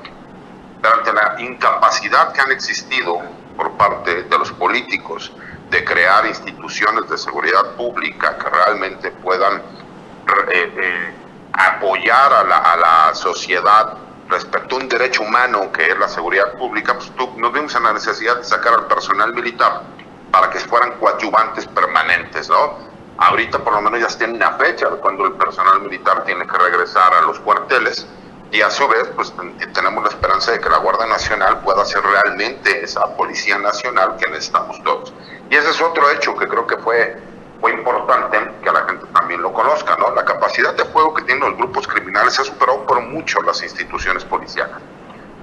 [0.81, 3.21] pero ante la incapacidad que han existido
[3.57, 5.33] por parte de los políticos
[5.73, 11.15] de crear instituciones de seguridad pública que realmente puedan eh, eh,
[11.55, 13.95] apoyar a la, a la sociedad
[14.29, 17.95] respecto a un derecho humano que es la seguridad pública, pues nos vimos en la
[17.95, 19.83] necesidad de sacar al personal militar
[20.31, 22.79] para que fueran coadyuvantes permanentes, ¿no?
[23.17, 26.59] Ahorita por lo menos ya tienen una fecha de cuando el personal militar tiene que
[26.59, 28.07] regresar a los cuarteles
[28.51, 29.33] y a su vez pues
[29.73, 34.31] tenemos la esperanza de que la Guardia Nacional pueda ser realmente esa Policía Nacional que
[34.31, 35.13] necesitamos todos.
[35.53, 37.15] Y ese es otro hecho que creo que fue
[37.61, 40.11] fue importante que la gente también lo conozca, ¿no?
[40.15, 44.25] La capacidad de fuego que tienen los grupos criminales ha superado por mucho las instituciones
[44.25, 44.75] policiales.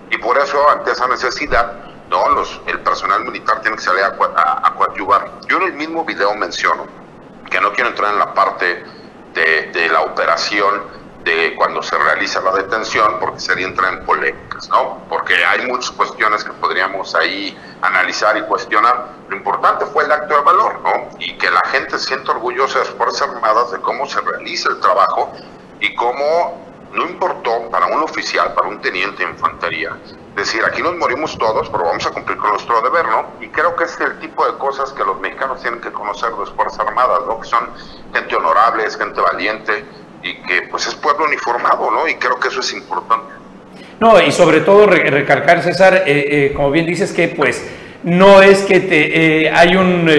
[0.10, 1.74] Y por eso, ante esa necesidad,
[2.10, 2.28] ¿no?
[2.30, 5.30] Los, el personal militar tiene que salir a, a, coadyuvar.
[5.48, 6.88] Yo en el mismo video menciono,
[7.52, 8.84] que no quiero entrar en la parte
[9.36, 15.00] de la operación de cuando se realiza la detención, porque sería entrar en polémicas, ¿no?
[15.10, 19.10] Porque hay muchas cuestiones que podríamos ahí analizar y cuestionar.
[19.28, 21.10] Lo importante fue el acto de valor, ¿no?
[21.20, 24.80] Y que la gente sienta orgullosa de las Fuerzas Armadas de cómo se realiza el
[24.80, 25.32] trabajo
[25.80, 29.96] y cómo no importó para un oficial, para un teniente de infantería,
[30.36, 33.26] decir, aquí nos morimos todos, pero vamos a cumplir con nuestro deber, ¿no?
[33.42, 36.40] Y creo que es el tipo de cosas que los mexicanos tienen que conocer de
[36.40, 37.40] las Fuerzas Armadas, ¿no?
[37.40, 37.70] Que son
[38.14, 39.86] gente honorable, es gente valiente,
[40.24, 42.08] y que pues es pueblo uniformado, ¿no?
[42.08, 43.34] Y creo que eso es importante.
[44.00, 47.66] No, y sobre todo recalcar, César, eh, eh, como bien dices, que pues
[48.04, 50.10] no es que te, eh, hay un,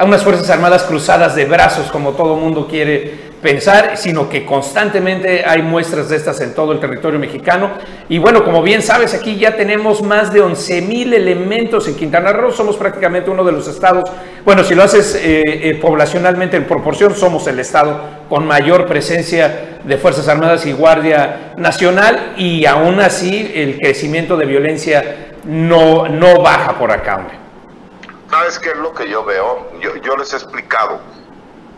[0.00, 5.62] unas Fuerzas Armadas cruzadas de brazos como todo mundo quiere pensar, sino que constantemente hay
[5.62, 7.70] muestras de estas en todo el territorio mexicano.
[8.08, 12.32] Y bueno, como bien sabes, aquí ya tenemos más de 11 mil elementos en Quintana
[12.32, 14.10] Roo, somos prácticamente uno de los estados,
[14.44, 19.78] bueno, si lo haces eh, eh, poblacionalmente en proporción, somos el estado con mayor presencia
[19.84, 26.42] de Fuerzas Armadas y Guardia Nacional y aún así el crecimiento de violencia no, no
[26.42, 27.34] baja por acá, hombre.
[28.30, 29.70] ¿Sabes qué es lo que yo veo?
[29.80, 31.00] Yo, yo les he explicado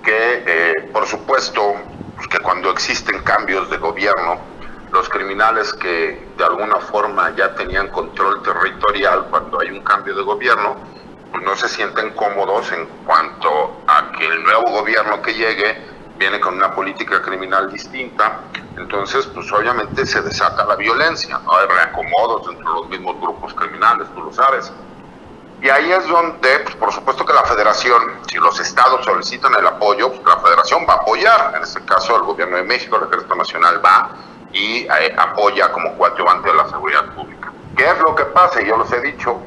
[0.02, 1.74] que, eh, por supuesto,
[2.16, 4.38] pues, que cuando existen cambios de gobierno,
[4.92, 10.22] los criminales que de alguna forma ya tenían control territorial cuando hay un cambio de
[10.22, 10.76] gobierno,
[11.30, 16.40] pues no se sienten cómodos en cuanto a que el nuevo gobierno que llegue viene
[16.40, 18.40] con una política criminal distinta,
[18.76, 21.56] entonces pues obviamente se desata la violencia, ¿no?
[21.56, 24.72] hay reacomodos entre los mismos grupos criminales, tú lo sabes.
[25.62, 29.66] Y ahí es donde, pues, por supuesto que la federación, si los estados solicitan el
[29.66, 31.52] apoyo, pues la federación va a apoyar.
[31.54, 34.10] En este caso, el gobierno de México, el ejército nacional va
[34.52, 37.52] y eh, apoya como coadyuvante de la seguridad pública.
[37.76, 38.62] ¿Qué es lo que pasa?
[38.62, 39.38] Yo les he dicho,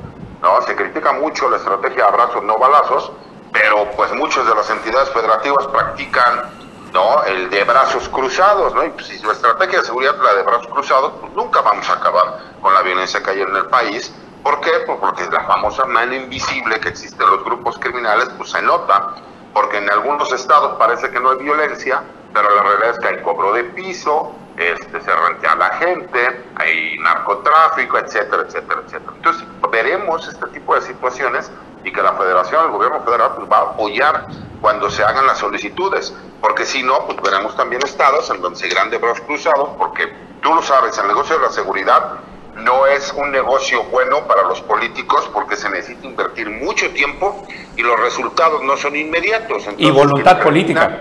[0.41, 0.61] ¿no?
[0.61, 3.11] Se critica mucho la estrategia de abrazos no balazos,
[3.51, 6.51] pero pues muchas de las entidades federativas practican
[6.93, 7.24] ¿no?
[7.24, 8.86] el de brazos cruzados, ¿no?
[8.86, 11.89] Y pues, si la estrategia de seguridad es la de brazos cruzados, pues nunca vamos
[11.89, 14.14] a acabar con la violencia que hay en el país
[14.44, 14.72] ¿Por qué?
[14.86, 19.16] Pues porque la famosa mano invisible que existe en los grupos criminales, pues se nota,
[19.54, 23.22] porque en algunos estados parece que no hay violencia, pero la realidad es que hay
[23.22, 29.14] cobro de piso, este, se rentea a la gente, hay narcotráfico, etcétera, etcétera, etcétera.
[29.16, 31.50] Entonces, veremos este tipo de situaciones
[31.84, 34.28] y que la federación, el gobierno federal, pues, va a apoyar
[34.62, 38.68] cuando se hagan las solicitudes, porque si no, pues veremos también estados en donde se
[38.68, 42.20] grandes brazos cruzados, porque tú lo sabes, el negocio de la seguridad
[42.56, 47.45] no es un negocio bueno para los políticos porque se necesita invertir mucho tiempo
[47.76, 49.64] y los resultados no son inmediatos.
[49.78, 50.99] y voluntad política.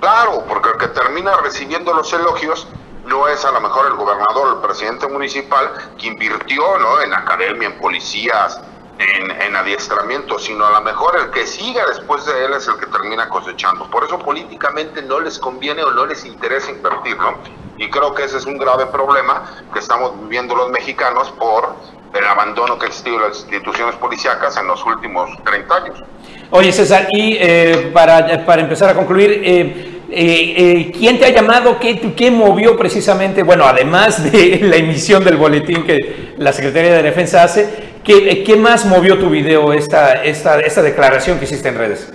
[0.00, 2.66] Claro, porque el que termina recibiendo los elogios
[3.06, 7.00] no es a lo mejor el gobernador o el presidente municipal que invirtió ¿no?
[7.02, 8.60] en academia, en policías,
[8.98, 12.76] en, en, adiestramiento, sino a lo mejor el que siga después de él es el
[12.76, 13.88] que termina cosechando.
[13.90, 17.38] Por eso políticamente no les conviene o no les interesa invertir, ¿no?
[17.82, 21.74] Y creo que ese es un grave problema que estamos viviendo los mexicanos por
[22.14, 26.04] el abandono que ha existido de las instituciones policíacas en los últimos 30 años.
[26.52, 31.80] Oye, César, y eh, para, para, empezar a concluir, eh, eh, ¿quién te ha llamado?
[31.80, 33.42] ¿Qué, ¿Qué movió precisamente?
[33.42, 38.54] Bueno, además de la emisión del boletín que la Secretaría de Defensa hace, ¿qué, qué
[38.54, 42.12] más movió tu video, esta, esta, esta declaración que hiciste en redes?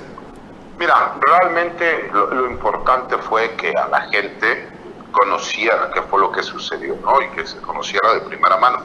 [0.79, 4.76] Mira, realmente lo, lo importante fue que a la gente
[5.11, 7.21] conociera qué fue lo que sucedió, ¿no?
[7.21, 8.79] Y que se conociera de primera mano.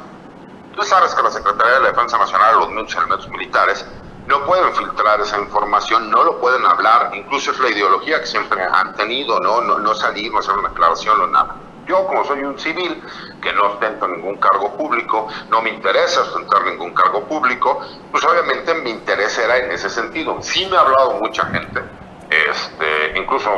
[0.74, 3.84] Tú sabes que la Secretaría de la Defensa Nacional, los muchos elementos militares,
[4.26, 8.62] no pueden filtrar esa información, no lo pueden hablar, incluso es la ideología que siempre
[8.62, 9.60] han tenido, ¿no?
[9.60, 11.56] No, no salir, no hacer una declaración o nada.
[11.86, 13.02] Yo, como soy un civil
[13.42, 17.80] que no ostento ningún cargo público, no me interesa ostentar ningún cargo público,
[18.12, 20.38] pues obviamente mi interés era en ese sentido.
[20.40, 21.82] Sí me ha hablado mucha gente,
[22.30, 23.50] este, incluso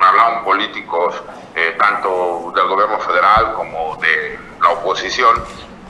[0.00, 1.14] me hablaban políticos,
[1.54, 5.36] eh, tanto del gobierno federal como de la oposición,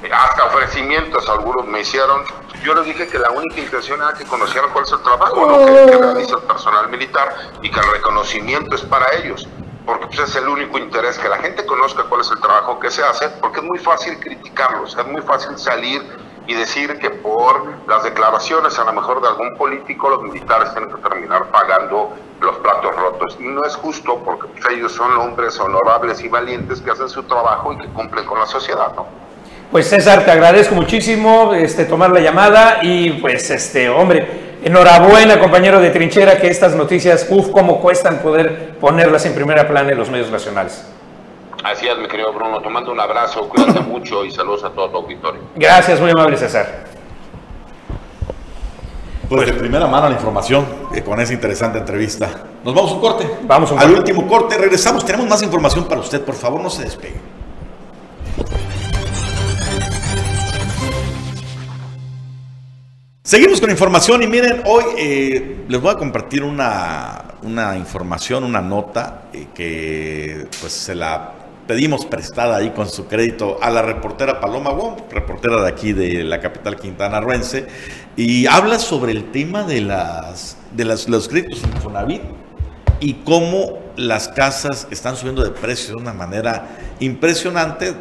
[0.03, 2.25] eh, hasta ofrecimientos algunos me hicieron.
[2.65, 5.59] Yo les dije que la única intención era que conocieran cuál es el trabajo lo
[5.65, 9.49] que, que realiza el personal militar y que el reconocimiento es para ellos
[9.87, 12.91] porque pues, es el único interés que la gente conozca cuál es el trabajo que
[12.91, 16.03] se hace, porque es muy fácil criticarlos, es muy fácil salir
[16.51, 20.93] y decir que por las declaraciones a lo mejor de algún político los militares tienen
[20.93, 23.37] que terminar pagando los platos rotos.
[23.39, 27.23] Y no es justo porque pues, ellos son hombres honorables y valientes que hacen su
[27.23, 29.07] trabajo y que cumplen con la sociedad, ¿no?
[29.71, 35.79] Pues César, te agradezco muchísimo este, tomar la llamada y pues este hombre, enhorabuena compañero
[35.79, 40.11] de trinchera que estas noticias, uff, cómo cuestan poder ponerlas en primera plana en los
[40.11, 40.85] medios nacionales.
[41.63, 44.97] Así es, mi querido Bruno, tomando un abrazo, cuídate mucho y saludos a todo tu
[44.99, 45.43] auditorio.
[45.57, 46.85] Gracias, muy amable César.
[49.29, 52.29] Pues de primera mano la información eh, con esa interesante entrevista.
[52.65, 53.31] Nos vamos a un corte.
[53.43, 54.01] Vamos a un Al corte.
[54.13, 55.05] último corte, regresamos.
[55.05, 56.23] Tenemos más información para usted.
[56.25, 57.21] Por favor, no se despegue.
[63.23, 68.61] Seguimos con información y miren, hoy eh, les voy a compartir una, una información, una
[68.61, 71.35] nota eh, que pues se la
[71.67, 76.25] pedimos prestada ahí con su crédito a la reportera Paloma Wong, reportera de aquí de
[76.25, 77.67] la capital quintanarruense,
[78.17, 82.23] y habla sobre el tema de, las, de las, los créditos Infonavit
[83.01, 86.69] y cómo las casas están subiendo de precio de una manera
[87.01, 87.95] impresionante,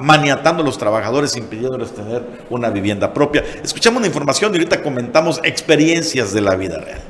[0.00, 3.44] maniatando a los trabajadores, impidiéndoles tener una vivienda propia.
[3.62, 7.02] Escuchamos la información y ahorita comentamos experiencias de la vida real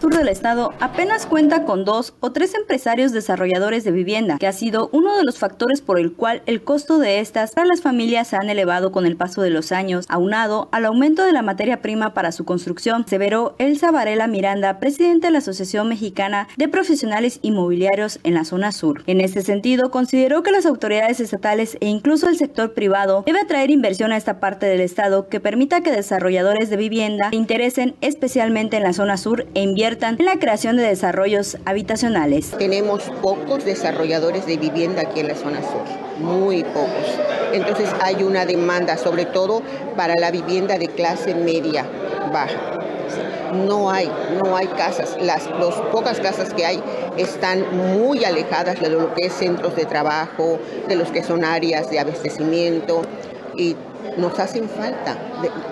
[0.00, 4.52] sur del estado apenas cuenta con dos o tres empresarios desarrolladores de vivienda, que ha
[4.52, 8.28] sido uno de los factores por el cual el costo de estas para las familias
[8.28, 11.82] se han elevado con el paso de los años, aunado al aumento de la materia
[11.82, 17.40] prima para su construcción, severó Elsa Varela Miranda, presidente de la Asociación Mexicana de Profesionales
[17.42, 19.02] Inmobiliarios en la zona sur.
[19.06, 23.70] En este sentido, consideró que las autoridades estatales e incluso el sector privado debe atraer
[23.70, 28.76] inversión a esta parte del estado que permita que desarrolladores de vivienda se interesen especialmente
[28.76, 32.50] en la zona sur e inviertan en la creación de desarrollos habitacionales.
[32.58, 35.82] Tenemos pocos desarrolladores de vivienda aquí en la zona sur,
[36.20, 37.18] muy pocos.
[37.54, 39.62] Entonces hay una demanda, sobre todo
[39.96, 41.86] para la vivienda de clase media
[42.30, 42.74] baja.
[43.66, 44.10] No hay,
[44.44, 45.16] no hay casas.
[45.22, 46.82] Las los pocas casas que hay
[47.16, 47.64] están
[47.96, 51.98] muy alejadas de lo que es centros de trabajo, de los que son áreas de
[51.98, 53.00] abastecimiento
[53.56, 53.74] y
[54.18, 55.16] nos hacen falta,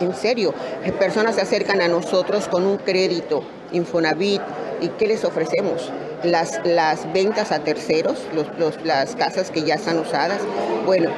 [0.01, 0.55] en serio.
[0.99, 3.43] Personas se acercan a nosotros con un crédito
[3.73, 4.43] Infonavit
[4.81, 5.93] y qué les ofrecemos.
[6.23, 8.19] Las, las ventas a terceros,
[8.85, 10.41] las casas que ya están usadas,
[10.87, 11.11] bueno,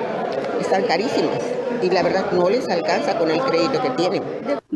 [0.60, 1.38] están carísimas
[1.82, 4.22] y la verdad no les alcanza con el crédito que tienen.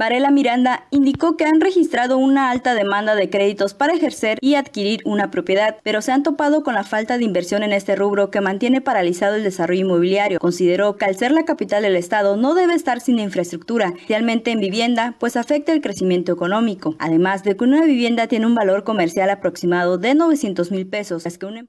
[0.02, 5.00] Varela Miranda indicó que han registrado una alta demanda de créditos para ejercer y adquirir
[5.04, 8.40] una propiedad, pero se han topado con la falta de inversión en este rubro que
[8.40, 10.40] mantiene paralizado el desarrollo inmobiliario.
[10.40, 14.58] Consideró que al ser la capital del estado no debe estar sin infraestructura, especialmente en
[14.58, 16.96] vivienda, pues afecta el crecimiento económico.
[16.98, 21.38] Además de que una vivienda tiene un valor comercial aproximado de 900 mil pesos, es
[21.38, 21.64] que una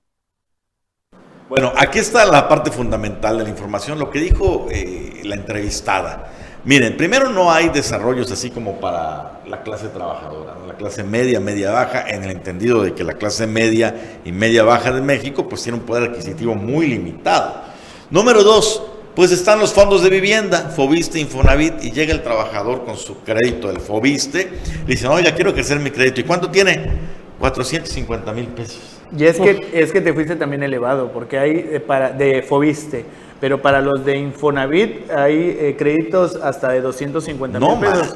[1.50, 6.32] bueno, aquí está la parte fundamental de la información, lo que dijo eh, la entrevistada.
[6.66, 11.72] Miren, primero no hay desarrollos así como para la clase trabajadora, la clase media, media
[11.72, 15.62] baja, en el entendido de que la clase media y media baja de México pues
[15.64, 17.56] tiene un poder adquisitivo muy limitado.
[18.10, 18.82] Número dos,
[19.14, 23.68] pues están los fondos de vivienda, Fobiste, Infonavit, y llega el trabajador con su crédito
[23.68, 24.50] del Fobiste,
[24.88, 26.80] le dicen, oye, quiero crecer mi crédito, ¿y cuánto tiene?
[27.40, 29.02] 450 mil pesos.
[29.16, 33.04] Y es que, es que te fuiste también elevado, porque hay eh, para, de Fobiste,
[33.44, 38.16] pero para los de Infonavit hay eh, créditos hasta de 250 mil pesos.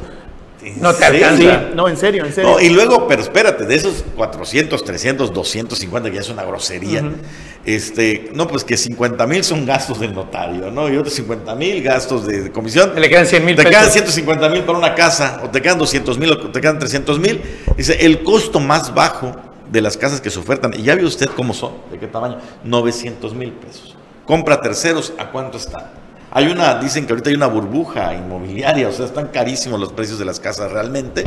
[0.77, 1.65] No te alcanza.
[1.75, 2.57] no, en serio, en serio.
[2.61, 7.03] y luego, pero espérate, de esos 400, 300, 250, que ya es una grosería,
[7.65, 10.87] este, no, pues que 50 mil son gastos del notario, ¿no?
[10.87, 12.93] Y otros 50 mil gastos de, comisión.
[12.95, 16.17] Le quedan 100 mil Te quedan 150 mil para una casa, o te quedan 200
[16.19, 17.41] mil, o te quedan 300 mil.
[17.75, 19.35] Dice, el costo más bajo
[19.69, 22.37] de las casas que se ofertan, y ya vio usted cómo son, de qué tamaño,
[22.63, 23.96] 900 mil pesos.
[24.27, 25.89] Compra terceros, ¿a cuánto está?
[26.31, 30.19] Hay una, dicen que ahorita hay una burbuja inmobiliaria, o sea, están carísimos los precios
[30.19, 31.23] de las casas realmente,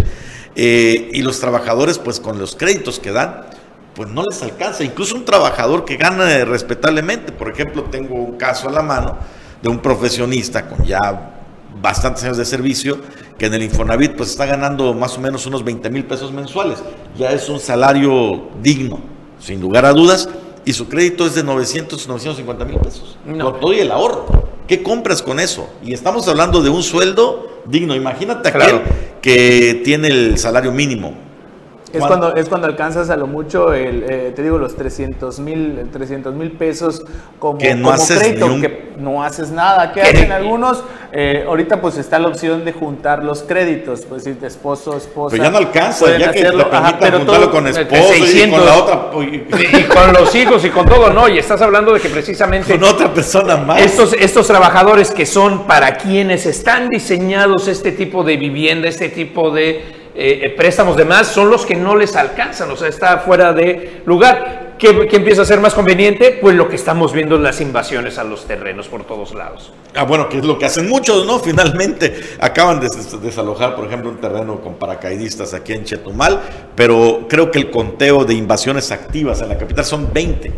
[0.55, 3.47] eh, y los trabajadores, pues con los créditos que dan,
[3.95, 4.85] pues no les alcanza.
[4.85, 9.17] Incluso un trabajador que gana respetablemente, por ejemplo, tengo un caso a la mano
[9.63, 11.39] de un profesionista con ya
[11.81, 12.99] bastantes años de servicio,
[13.39, 16.83] que en el Infonavit pues está ganando más o menos unos 20 mil pesos mensuales.
[17.17, 19.01] Ya es un salario digno,
[19.39, 20.29] sin lugar a dudas,
[20.65, 23.17] y su crédito es de 900, 950 mil pesos.
[23.25, 23.53] No.
[23.53, 24.49] Con todo y el ahorro.
[24.67, 25.69] ¿Qué compras con eso?
[25.85, 27.95] Y estamos hablando de un sueldo digno.
[27.95, 28.83] Imagínate aquel
[29.21, 31.30] que tiene el salario mínimo
[31.93, 35.89] es cuando, es cuando alcanzas a lo mucho, el, eh, te digo, los 300 mil
[35.93, 37.03] 300 mil pesos
[37.39, 39.93] como, que no haces crédito, que no haces nada.
[39.93, 40.83] ¿Qué hacen algunos?
[41.13, 45.33] Eh, ahorita pues está la opción de juntar los créditos, pues decir, esposo, esposa.
[45.33, 46.53] Pero ya no alcanza, ya que te
[47.01, 49.11] pero juntarlo con esposo y con la otra.
[49.21, 51.29] Y, con los hijos y con todo, ¿no?
[51.29, 52.79] Y estás hablando de que precisamente...
[52.79, 53.81] Con otra persona más.
[53.81, 59.51] Estos, estos trabajadores que son para quienes están diseñados este tipo de vivienda, este tipo
[59.51, 63.19] de eh, eh, préstamos de más son los que no les alcanzan, o sea, está
[63.19, 64.71] fuera de lugar.
[64.79, 66.39] ¿Qué, empieza a ser más conveniente?
[66.41, 69.75] Pues lo que estamos viendo en las invasiones a los terrenos por todos lados.
[69.95, 71.39] Ah, bueno, que es lo que hacen muchos, ¿no?
[71.41, 72.89] Finalmente acaban de
[73.23, 76.41] desalojar, por ejemplo, un terreno con paracaidistas aquí en Chetumal,
[76.75, 80.51] pero creo que el conteo de invasiones activas en la capital son 20.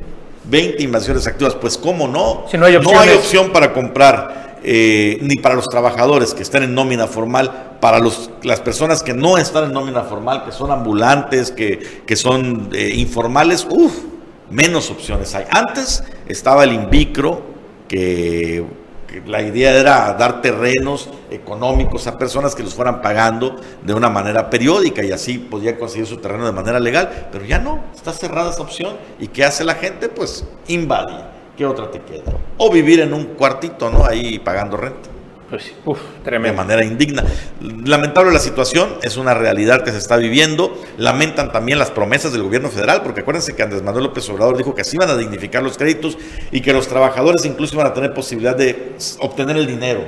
[0.44, 2.44] 20 invasiones activas, pues cómo no?
[2.50, 6.62] Si no, hay no hay opción para comprar eh, ni para los trabajadores que están
[6.62, 10.70] en nómina formal, para los, las personas que no están en nómina formal, que son
[10.70, 13.92] ambulantes, que, que son eh, informales, uff,
[14.50, 15.46] menos opciones hay.
[15.50, 17.42] Antes estaba el Invicro,
[17.88, 18.64] que,
[19.26, 24.48] la idea era dar terrenos económicos a personas que los fueran pagando de una manera
[24.48, 28.50] periódica y así podía conseguir su terreno de manera legal, pero ya no, está cerrada
[28.50, 28.96] esa opción.
[29.18, 30.08] ¿Y qué hace la gente?
[30.08, 31.31] Pues invade
[31.62, 32.36] ¿qué otra te queda?
[32.58, 34.04] O vivir en un cuartito, ¿no?
[34.04, 35.08] Ahí pagando renta.
[35.48, 36.60] Pues, uf, tremendo.
[36.60, 37.22] De manera indigna.
[37.84, 40.76] Lamentable la situación, es una realidad que se está viviendo.
[40.98, 44.74] Lamentan también las promesas del gobierno federal, porque acuérdense que Andrés Manuel López Obrador dijo
[44.74, 46.18] que así iban a dignificar los créditos
[46.50, 50.02] y que los trabajadores incluso iban a tener posibilidad de obtener el dinero.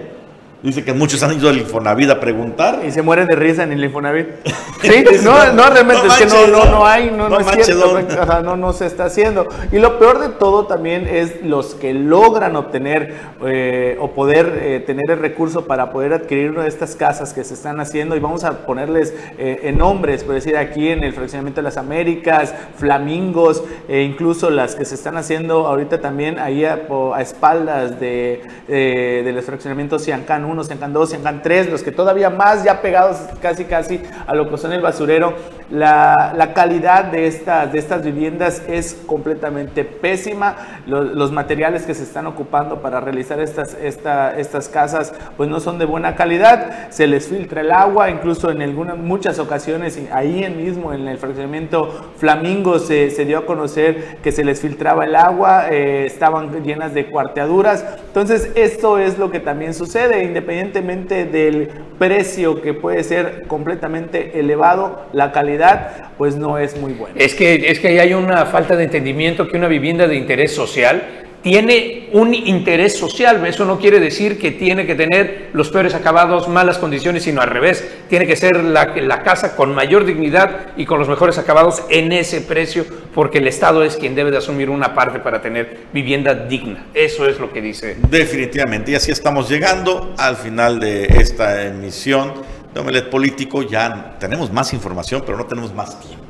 [0.65, 2.81] Dice que muchos han ido al Infonavit a preguntar.
[2.87, 4.29] Y se mueren de risa en el Infonavit.
[4.81, 8.01] sí, no, no, realmente es que no, no, no hay, no, no, es cierto,
[8.43, 9.47] no, no se está haciendo.
[9.73, 13.13] Y lo peor de todo también es los que logran obtener
[13.45, 17.45] eh, o poder eh, tener el recurso para poder adquirir una de estas casas que
[17.45, 18.17] se están haciendo.
[18.17, 21.77] Y vamos a ponerles eh, en nombres, por decir aquí en el fraccionamiento de las
[21.77, 26.87] Américas, Flamingos, e incluso las que se están haciendo ahorita también ahí a,
[27.21, 32.65] espaldas de, de los fraccionamientos Ciancán 1, Ciancán 2, Ciancán 3, los que todavía más
[32.65, 35.35] ya pegados casi casi a lo que son el basurero,
[35.71, 40.57] la, la calidad de estas, de estas viviendas es completamente pésima.
[40.87, 45.79] Los, materiales que se están ocupando para realizar estas, esta, estas casas pues no son
[45.79, 50.93] de buena calidad, se les filtra el agua, incluso en algunas, muchas ocasiones ahí mismo
[50.93, 55.69] en el fraccionamiento Flamingo se, se dio a conocer que se les filtraba el agua,
[55.71, 57.85] eh, estaban llenas de cuarteaduras.
[58.07, 61.69] Entonces esto es lo que también sucede, independientemente del
[61.99, 67.17] precio que puede ser completamente elevado, la calidad pues no es muy buena.
[67.19, 71.24] Es que, es que hay una falta de entendimiento que una vivienda de interés social
[71.45, 73.47] tiene un interés social.
[73.47, 77.51] Eso no quiere decir que tiene que tener los peores acabados, malas condiciones, sino al
[77.51, 77.87] revés.
[78.09, 82.41] Tiene que ser la, casa con mayor dignidad y con los mejores acabados en ese
[82.41, 86.87] precio, porque el Estado es quien debe de asumir una parte para tener vivienda digna.
[86.95, 87.99] Eso es lo que dice.
[88.09, 88.93] Definitivamente.
[88.93, 92.33] Y así estamos llegando al final de esta emisión
[92.73, 93.61] de Omelet Político.
[93.61, 96.24] Ya tenemos más información, pero no tenemos más tiempo.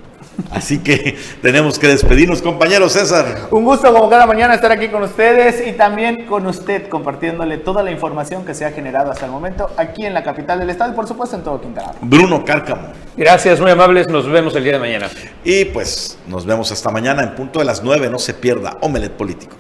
[0.50, 3.48] Así que tenemos que despedirnos, compañeros César.
[3.50, 7.82] Un gusto como cada mañana estar aquí con ustedes y también con usted compartiéndole toda
[7.82, 10.92] la información que se ha generado hasta el momento aquí en la capital del estado
[10.92, 11.98] y por supuesto en todo Quintana Roo.
[12.02, 12.88] Bruno Cárcamo.
[13.16, 15.08] Gracias, muy amables, nos vemos el día de mañana.
[15.44, 19.12] Y pues nos vemos hasta mañana en punto de las 9, no se pierda Omelet
[19.12, 19.56] Político.